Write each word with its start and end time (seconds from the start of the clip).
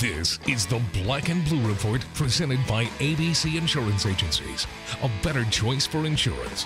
This 0.00 0.38
is 0.48 0.64
the 0.64 0.80
Black 0.94 1.28
and 1.28 1.44
Blue 1.44 1.68
Report 1.68 2.02
presented 2.14 2.58
by 2.66 2.86
ABC 3.00 3.58
Insurance 3.58 4.06
Agencies, 4.06 4.66
a 5.02 5.10
better 5.22 5.44
choice 5.50 5.86
for 5.86 6.06
insurance. 6.06 6.64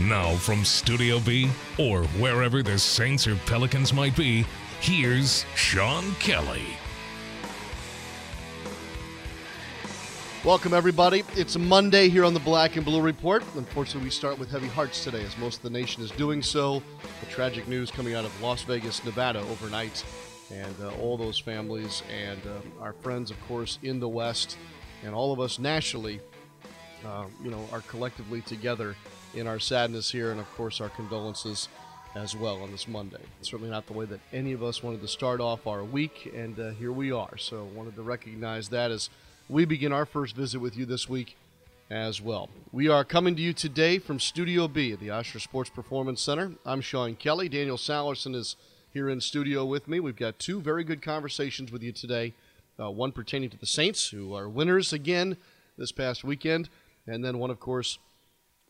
Now, 0.00 0.34
from 0.34 0.64
Studio 0.64 1.20
B, 1.20 1.48
or 1.78 2.02
wherever 2.18 2.64
the 2.64 2.76
Saints 2.76 3.28
or 3.28 3.36
Pelicans 3.46 3.92
might 3.92 4.16
be, 4.16 4.44
here's 4.80 5.46
Sean 5.54 6.10
Kelly. 6.14 6.64
Welcome, 10.44 10.74
everybody. 10.74 11.22
It's 11.36 11.56
Monday 11.56 12.08
here 12.08 12.24
on 12.24 12.34
the 12.34 12.40
Black 12.40 12.74
and 12.74 12.84
Blue 12.84 13.00
Report. 13.00 13.44
Unfortunately, 13.54 14.02
we 14.02 14.10
start 14.10 14.36
with 14.36 14.50
heavy 14.50 14.66
hearts 14.66 15.04
today, 15.04 15.22
as 15.22 15.38
most 15.38 15.58
of 15.58 15.62
the 15.62 15.70
nation 15.70 16.02
is 16.02 16.10
doing 16.10 16.42
so. 16.42 16.82
The 17.20 17.26
tragic 17.26 17.68
news 17.68 17.92
coming 17.92 18.14
out 18.14 18.24
of 18.24 18.42
Las 18.42 18.62
Vegas, 18.64 19.04
Nevada 19.04 19.38
overnight, 19.42 20.04
and 20.50 20.74
uh, 20.82 20.90
all 21.00 21.16
those 21.16 21.38
families 21.38 22.02
and 22.10 22.40
um, 22.46 22.72
our 22.80 22.92
friends, 22.92 23.30
of 23.30 23.40
course, 23.46 23.78
in 23.82 24.00
the 24.00 24.08
West, 24.08 24.56
and 25.04 25.14
all 25.14 25.32
of 25.32 25.40
us 25.40 25.58
nationally, 25.58 26.20
uh, 27.06 27.24
you 27.42 27.50
know, 27.50 27.68
are 27.72 27.82
collectively 27.82 28.40
together 28.42 28.96
in 29.34 29.46
our 29.46 29.58
sadness 29.58 30.10
here, 30.10 30.30
and 30.30 30.40
of 30.40 30.50
course, 30.54 30.80
our 30.80 30.88
condolences 30.88 31.68
as 32.14 32.34
well 32.34 32.62
on 32.62 32.70
this 32.70 32.88
Monday. 32.88 33.20
Certainly 33.42 33.70
not 33.70 33.86
the 33.86 33.92
way 33.92 34.06
that 34.06 34.20
any 34.32 34.52
of 34.52 34.62
us 34.62 34.82
wanted 34.82 35.00
to 35.02 35.08
start 35.08 35.40
off 35.40 35.66
our 35.66 35.84
week, 35.84 36.32
and 36.34 36.58
uh, 36.58 36.70
here 36.70 36.92
we 36.92 37.12
are. 37.12 37.36
So, 37.36 37.64
wanted 37.74 37.94
to 37.96 38.02
recognize 38.02 38.68
that 38.70 38.90
as 38.90 39.10
we 39.48 39.64
begin 39.64 39.92
our 39.92 40.06
first 40.06 40.34
visit 40.34 40.60
with 40.60 40.76
you 40.76 40.86
this 40.86 41.08
week 41.08 41.36
as 41.90 42.20
well. 42.20 42.50
We 42.70 42.88
are 42.88 43.04
coming 43.04 43.34
to 43.36 43.42
you 43.42 43.52
today 43.52 43.98
from 43.98 44.20
Studio 44.20 44.68
B 44.68 44.92
at 44.92 45.00
the 45.00 45.08
Ochsner 45.08 45.40
Sports 45.40 45.70
Performance 45.70 46.20
Center. 46.20 46.52
I'm 46.66 46.82
Sean 46.82 47.14
Kelly. 47.14 47.48
Daniel 47.48 47.78
Sallerson 47.78 48.34
is 48.34 48.56
here 48.92 49.08
in 49.08 49.20
studio 49.20 49.64
with 49.64 49.86
me. 49.88 50.00
We've 50.00 50.16
got 50.16 50.38
two 50.38 50.60
very 50.60 50.84
good 50.84 51.02
conversations 51.02 51.70
with 51.70 51.82
you 51.82 51.92
today. 51.92 52.34
Uh, 52.80 52.90
one 52.90 53.12
pertaining 53.12 53.50
to 53.50 53.58
the 53.58 53.66
Saints, 53.66 54.10
who 54.10 54.34
are 54.34 54.48
winners 54.48 54.92
again 54.92 55.36
this 55.76 55.92
past 55.92 56.24
weekend, 56.24 56.68
and 57.06 57.24
then 57.24 57.38
one, 57.38 57.50
of 57.50 57.60
course, 57.60 57.98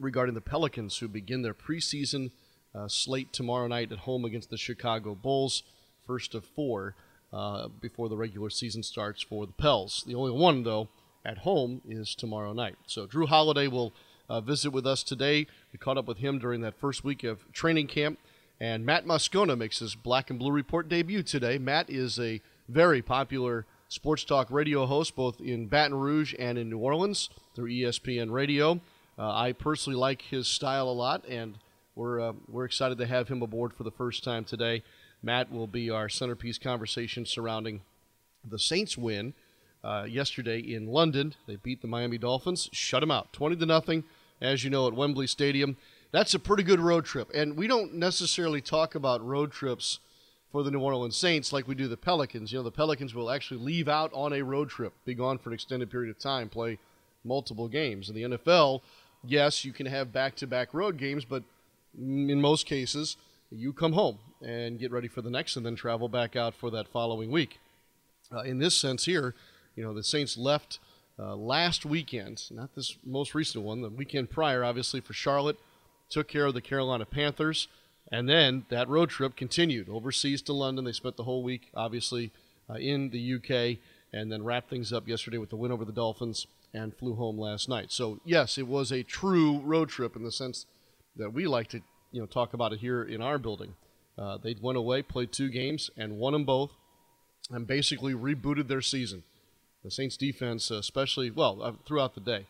regarding 0.01 0.35
the 0.35 0.41
Pelicans, 0.41 0.99
who 0.99 1.09
begin 1.09 1.43
their 1.43 1.55
preseason 1.55 2.31
uh, 2.75 2.89
slate 2.89 3.33
tomorrow 3.33 3.67
night 3.67 3.93
at 3.93 4.01
home 4.01 4.25
against 4.25 4.51
the 4.51 4.57
Chicago 4.57 5.15
Bulls, 5.15 5.63
first 6.07 6.35
of 6.35 6.45
four 6.45 6.95
uh, 7.33 7.69
before 7.69 8.09
the 8.09 8.17
regular 8.17 8.51
season 8.51 8.83
starts 8.83 9.23
for 9.23 9.47
the 9.47 9.53
Pels. 9.53 10.05
The 10.07 10.15
only 10.15 10.33
one, 10.33 10.63
though, 10.63 10.89
at 11.25 11.39
home 11.39 11.83
is 11.87 12.15
tomorrow 12.15 12.53
night. 12.53 12.77
So 12.87 13.07
Jrue 13.07 13.29
Holiday 13.29 13.67
will 13.67 13.93
uh, 14.29 14.41
visit 14.41 14.71
with 14.71 14.87
us 14.87 15.03
today. 15.03 15.47
We 15.73 15.79
caught 15.79 15.99
up 15.99 16.07
with 16.07 16.19
him 16.19 16.39
during 16.39 16.63
that 16.63 16.79
first 16.79 17.05
week 17.05 17.25
of 17.25 17.51
training 17.53 17.89
camp. 17.89 18.19
And 18.61 18.85
Matt 18.85 19.07
Moscona 19.07 19.57
makes 19.57 19.79
his 19.79 19.95
Black 19.95 20.31
and 20.31 20.39
Blue 20.39 20.51
Report 20.51 20.89
debut 20.89 21.23
today. 21.23 21.59
Matt 21.59 21.89
is 21.89 22.19
a 22.19 22.41
very 22.69 23.03
popular 23.03 23.67
sports 23.89 24.25
talk 24.25 24.51
radio 24.51 24.85
host 24.85 25.15
both 25.15 25.41
in 25.41 25.67
Baton 25.67 25.95
Rouge 25.95 26.35
and 26.39 26.59
in 26.59 26.69
New 26.69 26.79
Orleans 26.79 27.31
through 27.55 27.71
ESPN 27.71 28.31
Radio. 28.31 28.81
Uh, 29.19 29.33
I 29.33 29.53
personally 29.53 29.99
like 29.99 30.23
his 30.23 30.47
style 30.47 30.89
a 30.89 30.93
lot, 30.93 31.25
and 31.29 31.59
we're, 31.95 32.21
uh, 32.21 32.33
we're 32.49 32.65
excited 32.65 32.99
to 32.99 33.07
have 33.07 33.29
him 33.29 33.43
aboard 33.43 33.73
for 33.73 33.85
the 33.85 33.91
first 33.91 34.23
time 34.23 34.45
today. 34.45 34.83
Matt 35.23 35.51
will 35.51 35.67
be 35.67 35.91
our 35.91 36.09
centerpiece 36.09 36.59
conversation 36.59 37.27
surrounding 37.27 37.81
the 38.49 38.59
Saints 38.59 38.97
win 38.97 39.35
uh, 39.83 40.07
yesterday 40.09 40.59
in 40.59 40.87
London. 40.87 41.35
They 41.47 41.57
beat 41.57 41.83
the 41.83 41.89
Miami 41.89 42.19
Dolphins, 42.19 42.69
shut 42.73 43.01
them 43.01 43.11
out, 43.11 43.33
twenty 43.33 43.57
to 43.57 43.67
nothing, 43.67 44.05
as 44.41 44.63
you 44.63 44.71
know, 44.71 44.87
at 44.87 44.95
Wembley 44.95 45.27
Stadium. 45.27 45.77
That's 46.11 46.33
a 46.33 46.39
pretty 46.39 46.63
good 46.63 46.81
road 46.81 47.05
trip, 47.05 47.31
and 47.35 47.57
we 47.57 47.67
don't 47.67 47.95
necessarily 47.95 48.63
talk 48.63 48.95
about 48.95 49.25
road 49.25 49.53
trips 49.53 49.99
for 50.51 50.63
the 50.63 50.71
New 50.71 50.81
Orleans 50.81 51.17
Saints 51.17 51.53
like 51.53 51.69
we 51.69 51.75
do 51.75 51.87
the 51.87 51.99
Pelicans. 51.99 52.51
You 52.51 52.61
know, 52.61 52.63
the 52.63 52.71
Pelicans 52.71 53.15
will 53.15 53.31
actually 53.31 53.61
leave 53.61 53.89
out 53.89 54.11
on 54.15 54.33
a 54.33 54.43
road 54.43 54.71
trip, 54.71 54.95
be 55.05 55.13
gone 55.13 55.37
for 55.37 55.51
an 55.51 55.55
extended 55.55 55.91
period 55.91 56.11
of 56.11 56.19
time, 56.19 56.49
play 56.49 56.79
multiple 57.25 57.69
games. 57.69 58.09
In 58.09 58.15
the 58.15 58.23
NFL, 58.23 58.81
yes, 59.23 59.67
you 59.67 59.73
can 59.73 59.85
have 59.85 60.11
back-to-back 60.11 60.73
road 60.73 60.97
games, 60.97 61.27
but 61.27 61.43
in 61.95 62.41
most 62.41 62.65
cases, 62.65 63.19
you 63.51 63.75
come 63.75 63.93
home 63.93 64.19
and 64.41 64.79
get 64.79 64.91
ready 64.91 65.09
for 65.09 65.21
the 65.21 65.31
next 65.31 65.57
and 65.57 65.67
then 65.67 65.77
travel 65.77 66.09
back 66.09 66.37
out 66.37 66.55
for 66.55 66.71
that 66.71 66.89
following 66.89 67.31
week. 67.31 67.59
Uh, 68.33 68.41
in 68.41 68.59
this 68.59 68.75
sense 68.75 69.05
here, 69.05 69.35
you 69.77 69.85
know, 69.85 69.93
the 69.93 70.03
Saints 70.03 70.39
left 70.39 70.79
uh, 71.19 71.37
last 71.37 71.85
weekend, 71.85 72.45
not 72.51 72.75
this 72.75 72.97
most 73.05 73.35
recent 73.35 73.63
one, 73.63 73.83
the 73.83 73.91
weekend 73.91 74.31
prior, 74.31 74.65
obviously, 74.65 75.01
for 75.01 75.13
Charlotte, 75.13 75.59
took 76.09 76.29
care 76.29 76.47
of 76.47 76.55
the 76.55 76.61
Carolina 76.61 77.05
Panthers, 77.05 77.69
and 78.11 78.29
then 78.29 78.65
that 78.71 78.89
road 78.89 79.11
trip 79.11 79.37
continued 79.37 79.89
overseas 79.89 80.43
to 80.43 80.53
London. 80.53 80.85
They 80.85 80.93
spent 80.93 81.17
the 81.17 81.25
whole 81.25 81.43
week, 81.43 81.69
obviously, 81.75 82.31
uh, 82.71 82.75
in 82.75 83.11
the 83.11 83.35
UK, 83.35 83.79
and 84.13 84.33
then 84.33 84.45
wrapped 84.45 84.71
things 84.71 84.93
up 84.93 85.07
yesterday 85.07 85.39
with 85.39 85.51
the 85.51 85.57
win 85.57 85.73
over 85.73 85.85
the 85.85 85.93
Dolphins 85.93 86.47
and 86.73 86.97
flew 86.97 87.15
home 87.15 87.39
last 87.39 87.69
night. 87.69 87.93
So, 87.93 88.21
yes, 88.25 88.59
it 88.59 88.67
was 88.67 88.91
a 88.91 89.03
true 89.03 89.61
road 89.61 89.89
trip 89.89 90.17
in 90.17 90.23
the 90.23 90.33
sense 90.33 90.67
that 91.17 91.33
we 91.33 91.47
like 91.47 91.69
to, 91.69 91.81
you 92.13 92.21
know, 92.21 92.27
talk 92.27 92.55
about 92.55 92.73
it 92.73 92.81
here 92.81 93.03
in 93.03 93.21
our 93.21 93.39
building. 93.39 93.75
Uh, 94.17 94.39
they 94.39 94.55
went 94.61 94.79
away, 94.79 95.03
played 95.03 95.33
two 95.33 95.49
games, 95.49 95.91
and 95.97 96.19
won 96.19 96.33
them 96.33 96.45
both, 96.45 96.73
and 97.51 97.67
basically 97.67 98.15
rebooted 98.15 98.69
their 98.69 98.83
season. 98.83 99.23
The 99.85 99.91
Saints 99.91 100.17
defense, 100.17 100.71
especially, 100.71 101.31
well, 101.31 101.63
uh, 101.63 101.73
throughout 101.87 102.15
the 102.15 102.21
day, 102.21 102.47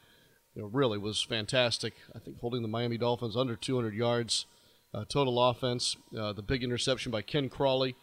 you 0.59 0.65
know, 0.65 0.71
really 0.73 0.99
was 0.99 1.23
fantastic. 1.23 1.95
I 2.17 2.19
think 2.19 2.41
holding 2.41 2.63
the 2.63 2.69
Miami 2.69 2.99
Dolphins 2.99 3.37
under 3.37 3.55
200 3.55 3.95
yards 3.95 4.47
uh, 4.93 5.05
total 5.05 5.41
offense. 5.49 5.97
Uh, 6.19 6.33
the 6.33 6.43
big 6.43 6.65
interception 6.65 7.13
by 7.13 7.23
Ken 7.23 7.49
Crawley 7.49 7.95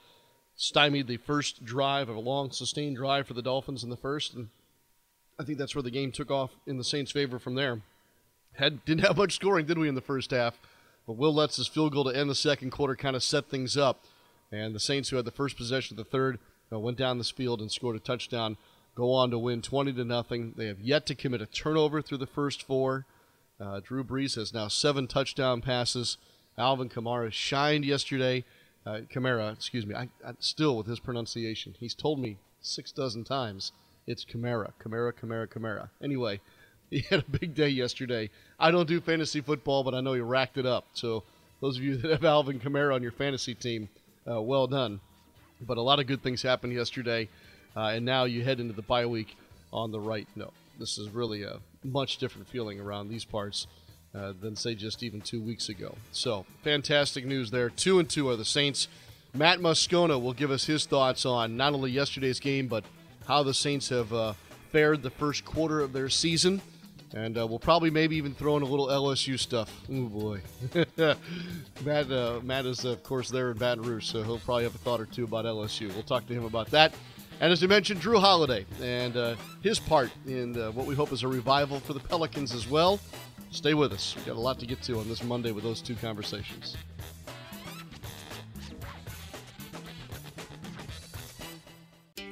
stymied 0.56 1.08
the 1.08 1.18
first 1.18 1.66
drive 1.66 2.08
of 2.08 2.16
a 2.16 2.22
long, 2.22 2.52
sustained 2.52 2.96
drive 2.96 3.28
for 3.28 3.34
the 3.34 3.42
Dolphins 3.42 3.84
in 3.84 3.90
the 3.90 3.98
first, 3.98 4.34
and 4.34 4.48
I 5.38 5.44
think 5.44 5.58
that's 5.58 5.76
where 5.76 5.84
the 5.84 5.92
game 5.92 6.14
took 6.14 6.32
off 6.32 6.52
in 6.66 6.78
the 6.78 6.86
Saints' 6.86 7.12
favor 7.12 7.40
from 7.40 7.56
there. 7.56 7.82
Had 8.54 8.86
didn't 8.86 9.06
have 9.06 9.18
much 9.18 9.36
scoring, 9.36 9.66
did 9.66 9.78
we, 9.78 9.90
in 9.90 9.96
the 9.96 10.00
first 10.00 10.32
half? 10.32 10.58
But 11.06 11.18
Wil 11.18 11.34
Lutz's 11.34 11.68
field 11.68 11.92
goal 11.92 12.06
to 12.06 12.18
end 12.18 12.30
the 12.30 12.36
second 12.36 12.72
quarter 12.72 12.96
kind 12.96 13.18
of 13.18 13.24
set 13.24 13.50
things 13.50 13.76
up. 13.76 14.06
And 14.50 14.74
the 14.74 14.80
Saints, 14.80 15.10
who 15.10 15.18
had 15.18 15.26
the 15.26 15.32
first 15.32 15.58
possession 15.58 16.00
of 16.00 16.06
the 16.06 16.10
third, 16.10 16.40
uh, 16.72 16.80
went 16.80 16.98
down 16.98 17.18
this 17.18 17.32
field 17.32 17.60
and 17.60 17.70
scored 17.70 17.98
a 17.98 18.00
touchdown, 18.00 18.56
go 18.96 19.14
on 19.14 19.30
to 19.32 19.38
win 19.38 19.62
20 19.62 19.94
to 19.94 20.06
nothing. 20.06 20.54
They 20.58 20.68
have 20.68 20.80
yet 20.80 21.06
to 21.08 21.16
commit 21.16 21.42
a 21.42 21.46
turnover 21.46 22.02
through 22.02 22.20
the 22.20 22.26
first 22.26 22.64
four. 22.64 23.06
Uh, 23.60 23.82
Drew 23.82 24.04
Brees 24.04 24.36
has 24.36 24.54
now 24.54 24.68
seven 24.68 25.08
touchdown 25.08 25.62
passes. 25.62 26.18
Alvin 26.58 26.90
Kamara 26.90 27.32
shined 27.32 27.86
yesterday. 27.86 28.44
Uh, 28.86 29.02
Kamara, 29.12 29.54
excuse 29.54 29.86
me. 29.86 29.96
I, 29.96 30.10
I, 30.26 30.34
still 30.40 30.78
with 30.78 30.88
his 30.88 31.00
pronunciation. 31.00 31.76
He's 31.80 31.94
told 31.94 32.20
me 32.20 32.38
six 32.62 32.92
dozen 32.92 33.24
times 33.24 33.72
it's 34.08 34.26
Kamara, 34.26 34.72
Kamara, 34.84 35.12
Kamara, 35.14 35.48
Kamara. 35.48 35.90
Anyway, 36.02 36.40
he 36.90 37.00
had 37.02 37.22
a 37.22 37.40
big 37.40 37.56
day 37.56 37.70
yesterday. 37.70 38.30
I 38.60 38.72
don't 38.72 38.88
do 38.88 39.02
fantasy 39.02 39.42
football, 39.42 39.84
but 39.84 39.94
I 39.94 40.02
know 40.02 40.14
he 40.14 40.22
racked 40.22 40.58
it 40.58 40.66
up. 40.66 40.86
So 40.94 41.24
those 41.62 41.78
of 41.78 41.84
you 41.84 41.98
that 42.02 42.12
have 42.12 42.26
Alvin 42.26 42.60
Kamara 42.60 42.94
on 42.94 43.04
your 43.04 43.12
fantasy 43.12 43.56
team, 43.56 43.90
uh, 44.30 44.42
well 44.42 44.68
done. 44.68 45.00
But 45.62 45.78
a 45.78 45.82
lot 45.82 46.00
of 46.00 46.08
good 46.08 46.22
things 46.22 46.42
happened 46.42 46.74
yesterday, 46.74 47.30
uh, 47.76 47.92
and 47.94 48.06
now 48.06 48.24
you 48.24 48.44
head 48.44 48.60
into 48.60 48.74
the 48.74 48.82
bye 48.82 49.06
week 49.06 49.36
on 49.72 49.92
the 49.92 50.00
right 50.00 50.28
note. 50.36 50.54
This 50.80 50.98
is 50.98 51.10
really 51.10 51.44
a 51.44 51.60
much 51.84 52.18
different 52.18 52.48
feeling 52.48 52.80
around 52.80 53.10
these 53.10 53.26
parts 53.26 53.68
uh, 54.14 54.34
than 54.40 54.56
say 54.56 54.76
just 54.76 55.04
even 55.04 55.22
two 55.22 55.42
weeks 55.42 55.70
ago. 55.70 55.96
So 56.12 56.46
fantastic 56.64 57.26
news 57.26 57.52
there. 57.52 57.70
Two 57.70 58.00
and 58.00 58.10
two 58.10 58.30
are 58.30 58.36
the 58.36 58.46
Saints. 58.46 58.88
Matt 59.34 59.60
Moscona 59.60 60.22
will 60.22 60.34
give 60.34 60.52
us 60.52 60.66
his 60.66 60.86
thoughts 60.86 61.26
on 61.26 61.58
not 61.58 61.74
only 61.74 61.92
yesterday's 61.92 62.40
game 62.40 62.68
but 62.68 62.86
how 63.28 63.44
the 63.44 63.54
Saints 63.54 63.90
have 63.90 64.14
uh, 64.14 64.34
fared 64.72 65.04
the 65.04 65.10
first 65.10 65.46
quarter 65.46 65.82
of 65.82 65.94
their 65.94 66.10
season. 66.10 66.62
And 67.14 67.38
uh, 67.38 67.48
we'll 67.48 67.60
probably 67.60 67.90
maybe 67.90 68.18
even 68.18 68.34
throw 68.34 68.58
in 68.58 68.64
a 68.64 68.66
little 68.66 68.88
LSU 68.88 69.40
stuff. 69.40 69.72
Oh 69.90 70.04
boy, 70.04 70.42
Matt. 71.86 72.12
Uh, 72.12 72.40
Matt 72.44 72.66
is 72.66 72.84
of 72.84 73.04
course 73.04 73.30
there 73.30 73.52
in 73.52 73.58
Baton 73.58 73.84
Rouge, 73.84 74.06
so 74.06 74.22
he'll 74.24 74.40
probably 74.40 74.64
have 74.64 74.76
a 74.76 74.80
thought 74.80 75.00
or 75.00 75.06
two 75.06 75.24
about 75.24 75.46
LSU. 75.46 75.94
We'll 75.94 76.04
talk 76.04 76.28
to 76.28 76.34
him 76.34 76.44
about 76.44 76.72
that. 76.72 76.94
And 77.42 77.52
as 77.52 77.62
you 77.62 77.68
mentioned, 77.68 78.02
Jrue 78.02 78.20
Holiday 78.20 78.66
and 78.82 79.18
uh, 79.18 79.36
his 79.62 79.80
part 79.80 80.10
in 80.26 80.60
uh, 80.60 80.72
what 80.72 80.88
we 80.88 80.96
hope 80.96 81.12
is 81.12 81.24
a 81.24 81.28
revival 81.28 81.80
for 81.82 81.94
the 81.94 82.00
Pelicans 82.00 82.54
as 82.54 82.68
well. 82.68 83.00
Stay 83.52 83.74
with 83.74 83.92
us. 83.92 84.16
We've 84.16 84.26
got 84.26 84.36
a 84.36 84.40
lot 84.40 84.60
to 84.60 84.66
get 84.66 84.82
to 84.84 85.00
on 85.00 85.08
this 85.10 85.24
Monday 85.24 85.52
with 85.52 85.64
those 85.64 85.82
two 85.82 85.96
conversations. 85.96 86.78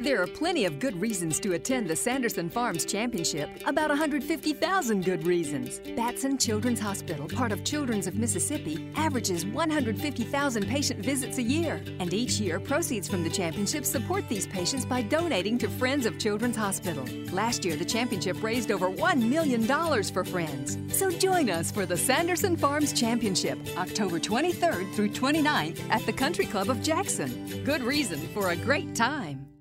There 0.03 0.21
are 0.21 0.27
plenty 0.27 0.65
of 0.65 0.79
good 0.79 1.00
reasons 1.00 1.39
to 1.39 1.53
attend 1.53 1.89
the 1.89 1.95
Sanderson 1.95 2.50
Farms 2.50 2.83
Championship. 2.83 3.50
About 3.65 3.88
150,000 3.88 5.05
good 5.05 5.25
reasons. 5.25 5.79
Batson 5.95 6.38
Children's 6.38 6.81
Hospital, 6.81 7.25
part 7.25 7.53
of 7.53 7.63
Children's 7.63 8.05
of 8.05 8.15
Mississippi, 8.15 8.91
averages 8.97 9.45
150,000 9.45 10.67
patient 10.67 11.00
visits 11.05 11.38
a 11.38 11.41
year. 11.41 11.81
And 12.01 12.13
each 12.13 12.33
year, 12.33 12.59
proceeds 12.59 13.07
from 13.07 13.23
the 13.23 13.29
championship 13.29 13.85
support 13.85 14.27
these 14.27 14.45
patients 14.45 14.85
by 14.85 15.03
donating 15.03 15.57
to 15.59 15.69
Friends 15.69 16.06
of 16.06 16.19
Children's 16.19 16.57
Hospital. 16.57 17.06
Last 17.31 17.63
year, 17.63 17.77
the 17.77 17.85
championship 17.85 18.44
raised 18.44 18.71
over 18.71 18.89
$1 18.89 19.29
million 19.29 19.63
for 20.03 20.25
Friends. 20.25 20.77
So 20.89 21.11
join 21.11 21.49
us 21.49 21.71
for 21.71 21.85
the 21.85 21.95
Sanderson 21.95 22.57
Farms 22.57 22.91
Championship, 22.91 23.57
October 23.77 24.19
23rd 24.19 24.94
through 24.95 25.11
29th 25.11 25.79
at 25.89 26.06
the 26.06 26.11
Country 26.11 26.45
Club 26.45 26.69
of 26.69 26.83
Jackson. 26.83 27.63
Good 27.63 27.83
reason 27.83 28.19
for 28.33 28.49
a 28.49 28.57
great 28.57 28.95
time. 28.95 29.52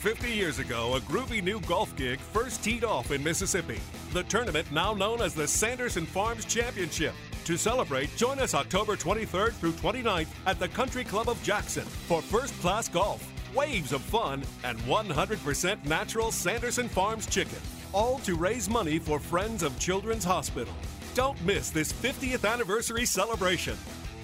50 0.00 0.30
years 0.30 0.58
ago, 0.58 0.96
a 0.96 1.00
groovy 1.00 1.42
new 1.42 1.60
golf 1.60 1.94
gig 1.94 2.18
first 2.20 2.64
teed 2.64 2.84
off 2.84 3.10
in 3.10 3.22
Mississippi. 3.22 3.78
The 4.14 4.22
tournament, 4.22 4.72
now 4.72 4.94
known 4.94 5.20
as 5.20 5.34
the 5.34 5.46
Sanderson 5.46 6.06
Farms 6.06 6.46
Championship. 6.46 7.12
To 7.44 7.58
celebrate, 7.58 8.16
join 8.16 8.38
us 8.38 8.54
October 8.54 8.96
23rd 8.96 9.52
through 9.52 9.72
29th 9.72 10.28
at 10.46 10.58
the 10.58 10.68
Country 10.68 11.04
Club 11.04 11.28
of 11.28 11.42
Jackson 11.42 11.84
for 11.84 12.22
first 12.22 12.58
class 12.62 12.88
golf, 12.88 13.30
waves 13.54 13.92
of 13.92 14.00
fun, 14.00 14.42
and 14.64 14.78
100% 14.80 15.84
natural 15.84 16.32
Sanderson 16.32 16.88
Farms 16.88 17.26
chicken. 17.26 17.58
All 17.92 18.20
to 18.20 18.36
raise 18.36 18.70
money 18.70 18.98
for 18.98 19.20
Friends 19.20 19.62
of 19.62 19.78
Children's 19.78 20.24
Hospital. 20.24 20.72
Don't 21.14 21.44
miss 21.44 21.68
this 21.68 21.92
50th 21.92 22.50
anniversary 22.50 23.04
celebration. 23.04 23.76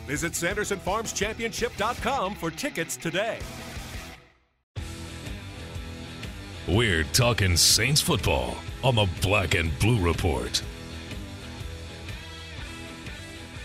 Visit 0.06 0.32
SandersonFarmsChampionship.com 0.32 2.34
for 2.36 2.50
tickets 2.50 2.96
today. 2.96 3.40
We're 6.68 7.04
talking 7.04 7.56
Saints 7.56 8.00
football 8.00 8.56
on 8.82 8.96
the 8.96 9.08
Black 9.22 9.54
and 9.54 9.78
Blue 9.78 10.00
Report. 10.00 10.60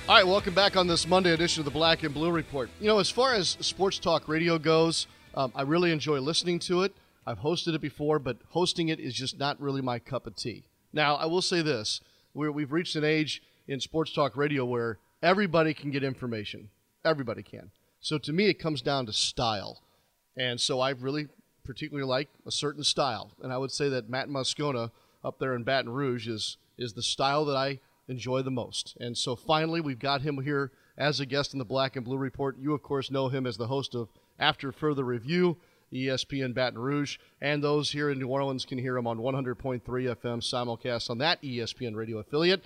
All 0.08 0.18
right, 0.18 0.28
welcome 0.28 0.54
back 0.54 0.78
on 0.78 0.86
this 0.86 1.08
Monday 1.08 1.32
edition 1.32 1.62
of 1.62 1.66
the 1.66 1.72
Black 1.72 2.04
and 2.04 2.14
Blue 2.14 2.30
Report. 2.30 2.70
You 2.80 2.86
know, 2.86 3.00
as 3.00 3.10
far 3.10 3.34
as 3.34 3.58
sports 3.60 3.98
talk 3.98 4.28
radio 4.28 4.60
goes, 4.60 5.08
um, 5.34 5.52
I 5.56 5.64
really 5.64 5.92
enjoy 5.92 6.20
listening 6.20 6.60
to 6.60 6.84
it. 6.84 6.94
I've 7.26 7.40
hosted 7.40 7.74
it 7.74 7.82
before, 7.82 8.20
but 8.20 8.38
hosting 8.50 8.90
it 8.90 9.00
is 9.00 9.16
just 9.16 9.40
not 9.40 9.60
really 9.60 9.82
my 9.82 9.98
cup 9.98 10.28
of 10.28 10.36
tea. 10.36 10.66
Now, 10.94 11.16
I 11.16 11.26
will 11.26 11.42
say 11.42 11.64
this 11.64 12.02
we're, 12.36 12.52
we've 12.52 12.72
reached 12.72 12.96
an 12.96 13.04
age 13.04 13.42
in 13.68 13.80
sports 13.80 14.14
talk 14.14 14.38
radio 14.38 14.64
where 14.64 15.00
everybody 15.24 15.74
can 15.74 15.90
get 15.90 16.04
information. 16.04 16.70
Everybody 17.04 17.42
can. 17.42 17.72
So 18.00 18.20
to 18.20 18.32
me, 18.32 18.46
it 18.46 18.60
comes 18.60 18.84
down 18.84 19.08
to 19.08 19.14
style. 19.14 19.82
And 20.38 20.62
so 20.62 20.80
I've 20.80 21.02
really 21.02 21.30
particularly 21.64 22.08
like 22.08 22.30
a 22.46 22.52
certain 22.52 22.84
style. 22.84 23.32
And 23.42 23.52
I 23.52 23.58
would 23.58 23.72
say 23.72 23.90
that 23.90 24.10
Matt 24.10 24.30
Moscona 24.30 24.92
up 25.24 25.40
there 25.40 25.56
in 25.56 25.64
Baton 25.64 25.92
Rouge 25.92 26.28
is, 26.28 26.58
is 26.78 26.94
the 26.94 27.04
style 27.04 27.46
that 27.46 27.56
I 27.56 27.80
enjoy 28.08 28.42
the 28.42 28.52
most. 28.52 28.98
And 29.00 29.18
so 29.18 29.36
finally, 29.36 29.82
we've 29.82 30.00
got 30.00 30.22
him 30.22 30.44
here 30.44 30.72
as 30.98 31.20
a 31.20 31.26
guest 31.26 31.54
in 31.54 31.60
the 31.60 31.66
Black 31.66 31.96
and 31.96 32.06
Blue 32.06 32.18
Report. 32.18 32.58
You, 32.60 32.74
of 32.74 32.84
course, 32.84 33.12
know 33.12 33.30
him 33.30 33.46
as 33.46 33.58
the 33.58 33.68
host 33.68 33.96
of 33.96 34.10
After 34.40 34.72
Further 34.72 35.04
Review, 35.04 35.58
ESPN 35.94 36.54
Baton 36.54 36.80
Rouge, 36.80 37.18
and 37.42 37.64
those 37.64 37.92
here 37.92 38.10
in 38.10 38.20
New 38.20 38.28
Orleans 38.28 38.66
can 38.66 38.78
hear 38.78 38.98
him 38.98 39.08
on 39.08 39.18
100.3 39.18 39.82
FM 39.82 40.42
simulcast 40.42 41.10
on 41.10 41.18
that 41.20 41.42
ESPN 41.42 41.96
radio 41.96 42.20
affiliate. 42.20 42.64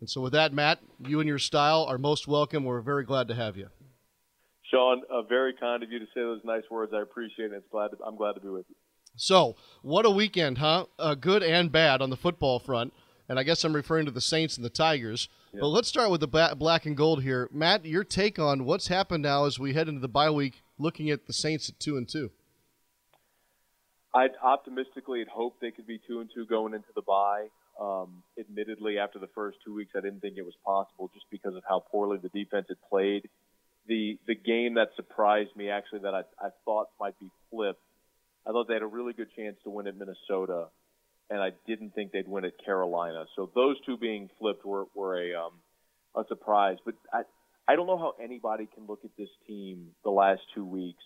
And 0.00 0.08
so, 0.08 0.20
with 0.20 0.32
that, 0.32 0.52
Matt, 0.52 0.80
you 1.06 1.20
and 1.20 1.28
your 1.28 1.38
style 1.38 1.84
are 1.84 1.98
most 1.98 2.26
welcome. 2.26 2.64
We're 2.64 2.80
very 2.80 3.04
glad 3.04 3.28
to 3.28 3.34
have 3.34 3.56
you. 3.56 3.68
Sean, 4.72 5.02
uh, 5.10 5.22
very 5.22 5.52
kind 5.52 5.82
of 5.82 5.92
you 5.92 5.98
to 5.98 6.06
say 6.06 6.20
those 6.20 6.40
nice 6.44 6.62
words. 6.70 6.92
I 6.94 7.02
appreciate 7.02 7.52
it. 7.52 7.56
It's 7.56 7.68
glad 7.70 7.88
to, 7.88 7.96
I'm 8.04 8.16
glad 8.16 8.32
to 8.34 8.40
be 8.40 8.48
with 8.48 8.64
you. 8.68 8.76
So, 9.16 9.56
what 9.82 10.06
a 10.06 10.10
weekend, 10.10 10.58
huh? 10.58 10.86
Uh, 10.98 11.14
good 11.14 11.42
and 11.42 11.70
bad 11.70 12.00
on 12.00 12.08
the 12.08 12.16
football 12.16 12.58
front. 12.58 12.94
And 13.28 13.38
I 13.38 13.42
guess 13.42 13.64
I'm 13.64 13.74
referring 13.74 14.06
to 14.06 14.10
the 14.10 14.20
Saints 14.20 14.56
and 14.56 14.64
the 14.64 14.70
Tigers. 14.70 15.28
Yep. 15.52 15.60
But 15.60 15.68
let's 15.68 15.88
start 15.88 16.10
with 16.10 16.20
the 16.20 16.54
black 16.56 16.86
and 16.86 16.96
gold 16.96 17.22
here. 17.22 17.48
Matt, 17.52 17.84
your 17.84 18.04
take 18.04 18.38
on 18.38 18.64
what's 18.64 18.88
happened 18.88 19.22
now 19.22 19.44
as 19.44 19.58
we 19.58 19.74
head 19.74 19.88
into 19.88 20.00
the 20.00 20.08
bye 20.08 20.30
week, 20.30 20.62
looking 20.78 21.10
at 21.10 21.26
the 21.26 21.32
Saints 21.32 21.68
at 21.68 21.78
two 21.78 21.96
and 21.96 22.08
two. 22.08 22.30
I'd 24.14 24.32
optimistically 24.42 25.20
had 25.20 25.28
hoped 25.28 25.60
they 25.60 25.70
could 25.70 25.86
be 25.86 26.00
two 26.06 26.20
and 26.20 26.30
two 26.34 26.46
going 26.46 26.74
into 26.74 26.88
the 26.94 27.02
bye. 27.02 27.46
Um, 27.80 28.22
admittedly, 28.38 28.98
after 28.98 29.18
the 29.18 29.28
first 29.34 29.58
two 29.64 29.74
weeks, 29.74 29.92
I 29.96 30.00
didn't 30.00 30.20
think 30.20 30.36
it 30.36 30.44
was 30.44 30.54
possible 30.64 31.10
just 31.14 31.26
because 31.30 31.54
of 31.54 31.62
how 31.66 31.80
poorly 31.90 32.18
the 32.18 32.28
defense 32.28 32.66
had 32.68 32.76
played. 32.90 33.28
The 33.92 34.18
the 34.26 34.34
game 34.34 34.74
that 34.76 34.88
surprised 34.96 35.54
me, 35.54 35.68
actually, 35.68 36.00
that 36.06 36.14
I, 36.14 36.22
I 36.40 36.48
thought 36.64 36.86
might 36.98 37.18
be 37.20 37.28
flipped, 37.50 37.82
I 38.46 38.50
thought 38.52 38.66
they 38.66 38.72
had 38.72 38.82
a 38.82 38.86
really 38.86 39.12
good 39.12 39.28
chance 39.36 39.56
to 39.64 39.70
win 39.70 39.86
at 39.86 39.94
Minnesota, 39.94 40.68
and 41.28 41.38
I 41.42 41.50
didn't 41.66 41.94
think 41.94 42.10
they'd 42.10 42.26
win 42.26 42.46
at 42.46 42.54
Carolina. 42.64 43.26
So 43.36 43.50
those 43.54 43.76
two 43.84 43.98
being 43.98 44.30
flipped 44.38 44.64
were, 44.64 44.86
were 44.94 45.20
a 45.20 45.34
um, 45.34 45.52
a 46.16 46.22
surprise. 46.26 46.78
But 46.86 46.94
I 47.12 47.24
I 47.68 47.76
don't 47.76 47.86
know 47.86 47.98
how 47.98 48.14
anybody 48.18 48.66
can 48.74 48.86
look 48.86 49.00
at 49.04 49.10
this 49.18 49.28
team 49.46 49.88
the 50.04 50.10
last 50.10 50.40
two 50.54 50.64
weeks 50.64 51.04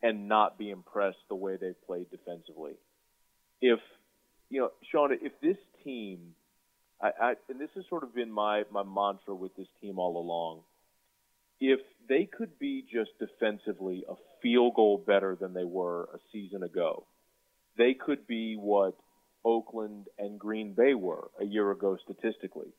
and 0.00 0.28
not 0.28 0.56
be 0.56 0.70
impressed 0.70 1.24
the 1.28 1.34
way 1.34 1.56
they've 1.60 1.86
played 1.88 2.06
defensively. 2.08 2.74
If 3.60 3.80
you 4.48 4.60
know, 4.60 4.70
Sean, 4.92 5.10
if 5.12 5.32
this 5.42 5.58
team, 5.82 6.36
I, 7.00 7.10
I 7.20 7.34
and 7.48 7.60
this 7.60 7.70
has 7.74 7.84
sort 7.88 8.04
of 8.04 8.14
been 8.14 8.30
my 8.30 8.62
my 8.70 8.84
mantra 8.84 9.34
with 9.34 9.56
this 9.56 9.66
team 9.80 9.98
all 9.98 10.16
along. 10.16 10.60
If 11.60 11.80
they 12.08 12.26
could 12.26 12.58
be 12.58 12.84
just 12.90 13.10
defensively 13.18 14.04
a 14.08 14.14
field 14.42 14.74
goal 14.74 15.02
better 15.04 15.36
than 15.40 15.54
they 15.54 15.64
were 15.64 16.08
a 16.14 16.18
season 16.32 16.62
ago, 16.62 17.06
they 17.78 17.94
could 17.94 18.26
be 18.26 18.54
what 18.54 18.94
Oakland 19.44 20.06
and 20.18 20.38
Green 20.38 20.74
Bay 20.74 20.94
were 20.94 21.30
a 21.40 21.44
year 21.44 21.70
ago 21.70 21.96
statistically. 22.04 22.72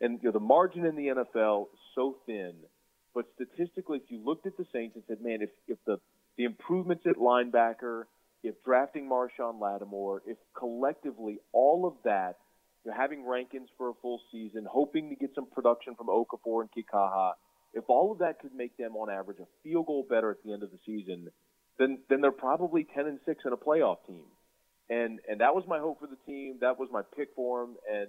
And 0.00 0.20
you 0.22 0.28
know, 0.28 0.32
the 0.32 0.40
margin 0.40 0.86
in 0.86 0.96
the 0.96 1.08
NFL 1.08 1.66
so 1.94 2.16
thin, 2.26 2.54
but 3.14 3.26
statistically, 3.34 3.98
if 3.98 4.10
you 4.10 4.22
looked 4.24 4.46
at 4.46 4.56
the 4.56 4.66
Saints 4.72 4.94
and 4.94 5.04
said, 5.08 5.20
"Man, 5.20 5.42
if 5.42 5.50
if 5.66 5.78
the 5.86 5.98
the 6.36 6.44
improvements 6.44 7.04
at 7.06 7.16
linebacker, 7.16 8.04
if 8.42 8.54
drafting 8.64 9.08
Marshon 9.08 9.60
Lattimore, 9.60 10.22
if 10.26 10.38
collectively 10.56 11.40
all 11.52 11.86
of 11.86 11.94
that, 12.04 12.38
you're 12.84 12.94
having 12.94 13.26
Rankins 13.26 13.68
for 13.76 13.90
a 13.90 13.94
full 14.00 14.20
season, 14.30 14.66
hoping 14.70 15.10
to 15.10 15.16
get 15.16 15.34
some 15.34 15.46
production 15.46 15.96
from 15.96 16.06
Okafor 16.06 16.62
and 16.62 16.70
Kikaha, 16.70 17.32
if 17.74 17.84
all 17.88 18.12
of 18.12 18.18
that 18.18 18.40
could 18.40 18.54
make 18.54 18.76
them 18.76 18.96
on 18.96 19.10
average 19.10 19.38
a 19.40 19.46
field 19.62 19.86
goal 19.86 20.06
better 20.08 20.30
at 20.30 20.42
the 20.44 20.52
end 20.52 20.62
of 20.62 20.70
the 20.70 20.78
season, 20.86 21.28
then 21.78 21.98
then 22.08 22.20
they're 22.20 22.32
probably 22.32 22.86
10 22.94 23.06
and 23.06 23.18
6 23.24 23.42
in 23.44 23.52
a 23.52 23.56
playoff 23.56 23.98
team. 24.06 24.24
And 24.90 25.20
and 25.28 25.40
that 25.40 25.54
was 25.54 25.64
my 25.68 25.78
hope 25.78 26.00
for 26.00 26.06
the 26.06 26.18
team. 26.26 26.58
That 26.60 26.78
was 26.78 26.88
my 26.90 27.02
pick 27.16 27.28
for 27.36 27.60
them. 27.60 27.76
And 27.90 28.08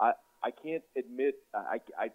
I 0.00 0.12
I 0.42 0.50
can't 0.50 0.82
admit 0.96 1.34
I 1.54 1.78
I 1.98 2.10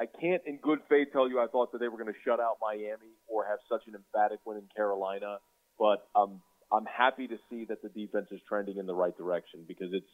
I 0.00 0.06
can't 0.06 0.42
in 0.46 0.58
good 0.58 0.80
faith 0.88 1.08
tell 1.12 1.28
you 1.28 1.40
I 1.40 1.46
thought 1.46 1.72
that 1.72 1.78
they 1.78 1.88
were 1.88 1.98
going 1.98 2.12
to 2.12 2.20
shut 2.24 2.40
out 2.40 2.58
Miami 2.60 3.16
or 3.28 3.46
have 3.46 3.58
such 3.68 3.82
an 3.86 3.94
emphatic 3.94 4.40
win 4.44 4.58
in 4.58 4.68
Carolina, 4.74 5.38
but 5.78 6.08
um, 6.14 6.40
I'm 6.72 6.84
happy 6.84 7.28
to 7.28 7.38
see 7.48 7.64
that 7.66 7.82
the 7.82 7.88
defense 7.88 8.28
is 8.30 8.40
trending 8.48 8.76
in 8.78 8.86
the 8.86 8.94
right 8.94 9.16
direction 9.16 9.64
because 9.66 9.92
it's 9.92 10.10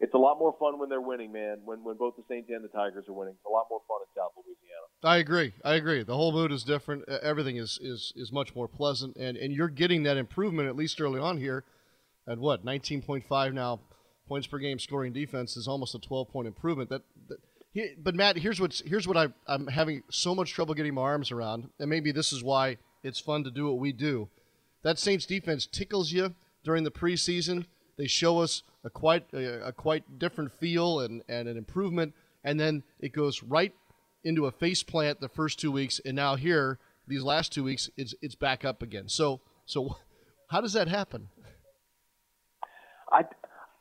it's 0.00 0.14
a 0.14 0.18
lot 0.18 0.38
more 0.38 0.54
fun 0.58 0.78
when 0.78 0.88
they're 0.88 1.00
winning, 1.00 1.32
man. 1.32 1.58
When 1.64 1.82
when 1.84 1.96
both 1.96 2.16
the 2.16 2.24
Saints 2.28 2.50
and 2.50 2.64
the 2.64 2.68
Tigers 2.68 3.04
are 3.08 3.12
winning, 3.12 3.34
it's 3.34 3.46
a 3.46 3.50
lot 3.50 3.66
more 3.70 3.80
fun 3.86 3.98
in 4.02 4.20
South 4.20 4.32
Louisiana. 4.36 4.86
I 5.02 5.18
agree. 5.18 5.52
I 5.64 5.74
agree. 5.74 6.02
The 6.02 6.16
whole 6.16 6.32
mood 6.32 6.52
is 6.52 6.64
different. 6.64 7.08
Everything 7.08 7.56
is 7.56 7.78
is 7.80 8.12
is 8.16 8.32
much 8.32 8.54
more 8.54 8.68
pleasant, 8.68 9.16
and 9.16 9.36
and 9.36 9.52
you're 9.52 9.68
getting 9.68 10.02
that 10.04 10.16
improvement 10.16 10.68
at 10.68 10.76
least 10.76 11.00
early 11.00 11.20
on 11.20 11.38
here. 11.38 11.64
At 12.26 12.38
what 12.38 12.64
19.5 12.64 13.52
now 13.52 13.80
points 14.26 14.46
per 14.46 14.58
game 14.58 14.78
scoring 14.78 15.12
defense 15.12 15.58
is 15.58 15.68
almost 15.68 15.94
a 15.94 15.98
12 15.98 16.28
point 16.30 16.48
improvement. 16.48 16.88
That, 16.88 17.02
that 17.28 17.38
he, 17.72 17.94
but 17.98 18.14
Matt, 18.14 18.38
here's 18.38 18.60
what's 18.60 18.82
here's 18.86 19.06
what 19.06 19.16
I, 19.16 19.28
I'm 19.46 19.66
having 19.66 20.02
so 20.10 20.34
much 20.34 20.52
trouble 20.52 20.74
getting 20.74 20.94
my 20.94 21.02
arms 21.02 21.30
around, 21.30 21.68
and 21.78 21.90
maybe 21.90 22.12
this 22.12 22.32
is 22.32 22.42
why 22.42 22.78
it's 23.02 23.20
fun 23.20 23.44
to 23.44 23.50
do 23.50 23.66
what 23.66 23.78
we 23.78 23.92
do. 23.92 24.28
That 24.82 24.98
Saints 24.98 25.26
defense 25.26 25.66
tickles 25.66 26.12
you 26.12 26.34
during 26.62 26.84
the 26.84 26.90
preseason. 26.90 27.66
They 27.96 28.06
show 28.06 28.40
us 28.40 28.62
a 28.84 28.90
quite 28.90 29.26
a, 29.32 29.68
a 29.68 29.72
quite 29.72 30.18
different 30.18 30.52
feel 30.52 31.00
and, 31.00 31.22
and 31.28 31.48
an 31.48 31.56
improvement, 31.56 32.14
and 32.42 32.58
then 32.58 32.82
it 33.00 33.12
goes 33.12 33.42
right 33.42 33.72
into 34.24 34.46
a 34.46 34.50
face 34.50 34.82
plant 34.82 35.20
the 35.20 35.28
first 35.28 35.58
two 35.58 35.70
weeks, 35.70 36.00
and 36.04 36.16
now 36.16 36.36
here 36.36 36.78
these 37.06 37.22
last 37.22 37.52
two 37.52 37.64
weeks 37.64 37.90
it's 37.96 38.14
it's 38.22 38.34
back 38.34 38.64
up 38.64 38.82
again. 38.82 39.08
So 39.08 39.40
so 39.66 39.96
how 40.48 40.60
does 40.60 40.72
that 40.72 40.88
happen? 40.88 41.28
I 43.10 43.22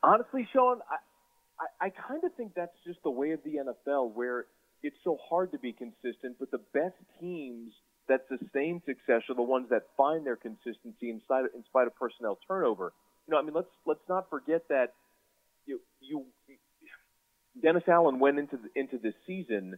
honestly, 0.03 0.47
Sean, 0.53 0.79
I, 0.89 1.63
I, 1.81 1.87
I 1.87 1.89
kind 1.89 2.23
of 2.23 2.33
think 2.35 2.53
that's 2.55 2.77
just 2.85 3.01
the 3.03 3.11
way 3.11 3.31
of 3.31 3.39
the 3.43 3.55
NFL, 3.55 4.13
where 4.13 4.45
it's 4.83 4.97
so 5.03 5.17
hard 5.29 5.51
to 5.53 5.57
be 5.57 5.71
consistent, 5.71 6.35
but 6.39 6.51
the 6.51 6.61
best 6.73 6.95
teams 7.19 7.73
that 8.09 8.25
sustain 8.27 8.81
success 8.85 9.21
are 9.29 9.35
the 9.35 9.41
ones 9.41 9.67
that 9.69 9.83
find 9.95 10.25
their 10.25 10.35
consistency 10.35 11.09
in 11.09 11.21
spite 11.23 11.45
of, 11.45 11.51
in 11.55 11.63
spite 11.63 11.87
of 11.87 11.95
personnel 11.95 12.37
turnover. 12.47 12.93
You 13.27 13.33
know, 13.33 13.39
I 13.39 13.41
mean, 13.41 13.53
let's 13.53 13.71
let's 13.85 14.07
not 14.09 14.29
forget 14.29 14.67
that 14.69 14.93
you 15.65 15.79
you 16.01 16.25
Dennis 17.61 17.83
Allen 17.87 18.19
went 18.19 18.39
into 18.39 18.57
the, 18.57 18.79
into 18.79 18.97
this 18.97 19.13
season 19.27 19.77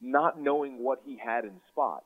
not 0.00 0.40
knowing 0.40 0.82
what 0.82 1.00
he 1.04 1.16
had 1.16 1.44
in 1.44 1.52
spots. 1.70 2.04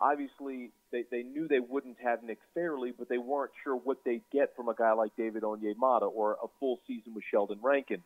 Obviously, 0.00 0.70
they, 0.90 1.04
they 1.10 1.22
knew 1.22 1.46
they 1.48 1.60
wouldn't 1.60 1.96
have 2.02 2.22
Nick 2.22 2.38
Fairley, 2.54 2.92
but 2.96 3.08
they 3.08 3.18
weren't 3.18 3.52
sure 3.62 3.76
what 3.76 3.98
they'd 4.04 4.22
get 4.32 4.54
from 4.56 4.68
a 4.68 4.74
guy 4.74 4.92
like 4.92 5.16
David 5.16 5.42
Onyemata 5.42 6.10
or 6.12 6.32
a 6.42 6.48
full 6.58 6.80
season 6.86 7.14
with 7.14 7.24
Sheldon 7.30 7.58
Rankins. 7.62 8.02